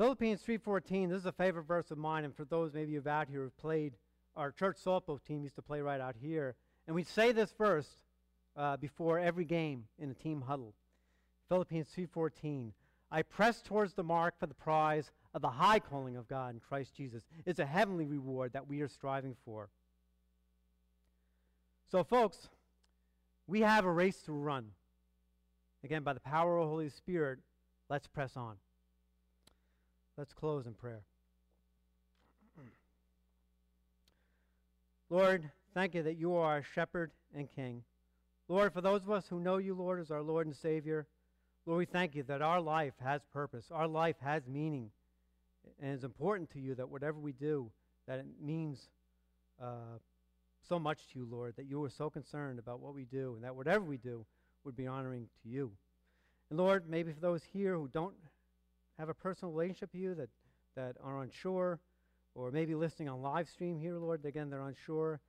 Philippians 0.00 0.40
3:14, 0.40 1.10
this 1.10 1.18
is 1.18 1.26
a 1.26 1.32
favorite 1.32 1.64
verse 1.64 1.90
of 1.90 1.98
mine 1.98 2.24
and 2.24 2.34
for 2.34 2.46
those 2.46 2.72
maybe 2.72 2.96
of 2.96 3.06
out 3.06 3.28
here 3.28 3.42
who've 3.42 3.58
played 3.58 3.98
our 4.34 4.50
church 4.50 4.78
softball 4.82 5.22
team 5.22 5.42
used 5.42 5.56
to 5.56 5.60
play 5.60 5.82
right 5.82 6.00
out 6.00 6.16
here. 6.16 6.56
And 6.86 6.96
we 6.96 7.04
say 7.04 7.32
this 7.32 7.52
verse 7.52 7.98
uh, 8.56 8.78
before 8.78 9.18
every 9.18 9.44
game 9.44 9.88
in 9.98 10.10
a 10.10 10.14
team 10.14 10.40
huddle. 10.40 10.72
Philippians 11.50 11.88
3.14, 11.94 12.72
I 13.10 13.20
press 13.20 13.60
towards 13.60 13.92
the 13.92 14.02
mark 14.02 14.38
for 14.38 14.46
the 14.46 14.54
prize 14.54 15.12
of 15.34 15.42
the 15.42 15.50
high 15.50 15.80
calling 15.80 16.16
of 16.16 16.26
God 16.26 16.54
in 16.54 16.60
Christ 16.60 16.94
Jesus. 16.94 17.24
It's 17.44 17.58
a 17.58 17.66
heavenly 17.66 18.06
reward 18.06 18.54
that 18.54 18.66
we 18.66 18.80
are 18.80 18.88
striving 18.88 19.36
for. 19.44 19.68
So, 21.90 22.04
folks, 22.04 22.48
we 23.46 23.60
have 23.60 23.84
a 23.84 23.92
race 23.92 24.22
to 24.22 24.32
run. 24.32 24.70
Again, 25.84 26.04
by 26.04 26.14
the 26.14 26.20
power 26.20 26.56
of 26.56 26.64
the 26.64 26.70
Holy 26.70 26.88
Spirit, 26.88 27.40
let's 27.90 28.06
press 28.06 28.34
on. 28.34 28.56
Let's 30.20 30.34
close 30.34 30.66
in 30.66 30.74
prayer. 30.74 31.00
Lord, 35.08 35.48
thank 35.72 35.94
you 35.94 36.02
that 36.02 36.18
you 36.18 36.34
are 36.34 36.44
our 36.44 36.62
shepherd 36.62 37.10
and 37.34 37.50
king. 37.50 37.82
Lord, 38.46 38.74
for 38.74 38.82
those 38.82 39.00
of 39.00 39.10
us 39.10 39.24
who 39.30 39.40
know 39.40 39.56
you, 39.56 39.72
Lord, 39.72 39.98
as 39.98 40.10
our 40.10 40.20
Lord 40.20 40.46
and 40.46 40.54
Savior, 40.54 41.06
Lord, 41.64 41.78
we 41.78 41.86
thank 41.86 42.14
you 42.14 42.22
that 42.24 42.42
our 42.42 42.60
life 42.60 42.92
has 43.02 43.22
purpose, 43.32 43.70
our 43.72 43.88
life 43.88 44.16
has 44.20 44.46
meaning, 44.46 44.90
and 45.80 45.94
it's 45.94 46.04
important 46.04 46.50
to 46.50 46.60
you 46.60 46.74
that 46.74 46.90
whatever 46.90 47.18
we 47.18 47.32
do, 47.32 47.70
that 48.06 48.18
it 48.18 48.26
means 48.42 48.90
uh, 49.58 49.96
so 50.68 50.78
much 50.78 50.98
to 51.14 51.20
you, 51.20 51.28
Lord, 51.30 51.54
that 51.56 51.64
you 51.64 51.82
are 51.82 51.88
so 51.88 52.10
concerned 52.10 52.58
about 52.58 52.80
what 52.80 52.94
we 52.94 53.06
do, 53.06 53.32
and 53.36 53.44
that 53.44 53.56
whatever 53.56 53.86
we 53.86 53.96
do 53.96 54.26
would 54.64 54.76
be 54.76 54.86
honoring 54.86 55.28
to 55.42 55.48
you. 55.48 55.72
And 56.50 56.58
Lord, 56.58 56.90
maybe 56.90 57.10
for 57.10 57.20
those 57.20 57.40
here 57.54 57.74
who 57.74 57.88
don't 57.88 58.12
have 59.00 59.08
a 59.08 59.14
personal 59.14 59.52
relationship 59.52 59.90
with 59.94 60.02
you, 60.02 60.14
that, 60.14 60.28
that 60.76 60.96
are 61.02 61.22
unsure, 61.22 61.80
or 62.34 62.50
maybe 62.50 62.74
listening 62.74 63.08
on 63.08 63.22
live 63.22 63.48
stream 63.48 63.80
here, 63.80 63.96
Lord, 63.96 64.24
again, 64.26 64.50
they're 64.50 64.60
unsure, 64.60 65.20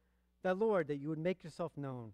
that, 0.44 0.60
Lord, 0.60 0.90
that 0.90 0.98
you 0.98 1.08
would 1.08 1.18
make 1.18 1.44
yourself 1.44 1.72
known. 1.78 2.12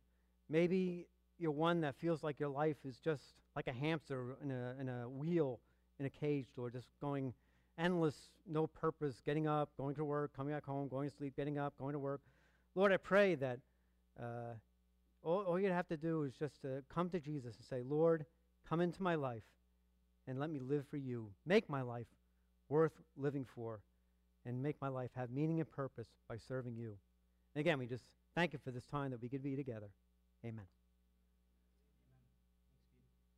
Maybe 0.50 1.08
you're 1.40 1.52
one 1.52 1.82
that 1.82 1.96
feels 1.96 2.24
like 2.24 2.40
your 2.40 2.50
life 2.50 2.78
is 2.86 2.98
just 3.04 3.24
like 3.56 3.68
a 3.68 3.74
hamster 3.74 4.38
in 4.44 4.52
a, 4.52 4.76
in 4.80 4.88
a 4.88 5.10
wheel 5.10 5.60
in 6.00 6.06
a 6.06 6.10
cage, 6.12 6.46
Lord, 6.56 6.74
just 6.74 6.88
going 7.02 7.34
endless, 7.80 8.16
no 8.48 8.68
purpose, 8.68 9.16
getting 9.26 9.48
up, 9.48 9.70
going 9.78 9.96
to 9.96 10.06
work, 10.06 10.36
coming 10.38 10.54
back 10.54 10.66
home, 10.66 10.88
going 10.88 11.10
to 11.10 11.16
sleep, 11.16 11.36
getting 11.36 11.58
up, 11.58 11.74
going 11.80 11.94
to 11.94 12.00
work. 12.00 12.22
Lord, 12.76 12.92
I 12.94 12.98
pray 12.98 13.34
that 13.36 13.58
uh, 14.22 14.54
all, 15.24 15.42
all 15.42 15.60
you 15.60 15.70
have 15.70 15.88
to 15.88 15.98
do 15.98 16.22
is 16.24 16.34
just 16.38 16.62
to 16.62 16.84
come 16.94 17.10
to 17.10 17.20
Jesus 17.20 17.56
and 17.56 17.66
say, 17.66 17.82
Lord, 17.84 18.26
come 18.70 18.80
into 18.80 19.02
my 19.02 19.16
life 19.16 19.44
and 20.28 20.40
let 20.40 20.50
me 20.50 20.60
live 20.60 20.86
for 20.90 20.98
you. 20.98 21.30
Make 21.46 21.70
my 21.70 21.82
life 21.82 22.08
worth 22.70 22.94
living 23.16 23.46
for 23.56 23.80
and 24.46 24.62
make 24.62 24.76
my 24.82 24.88
life 24.88 25.12
have 25.16 25.30
meaning 25.32 25.60
and 25.60 25.70
purpose 25.70 26.08
by 26.30 26.38
serving 26.38 26.76
you. 26.76 26.98
And 27.56 27.62
again, 27.62 27.80
we 27.80 27.86
just 27.88 28.04
thank 28.36 28.54
you 28.54 28.60
for 28.64 28.72
this 28.72 28.86
time 28.86 29.12
that 29.12 29.22
we 29.22 29.30
could 29.30 29.44
be 29.44 29.56
together. 29.56 29.90
Amen. 30.46 30.66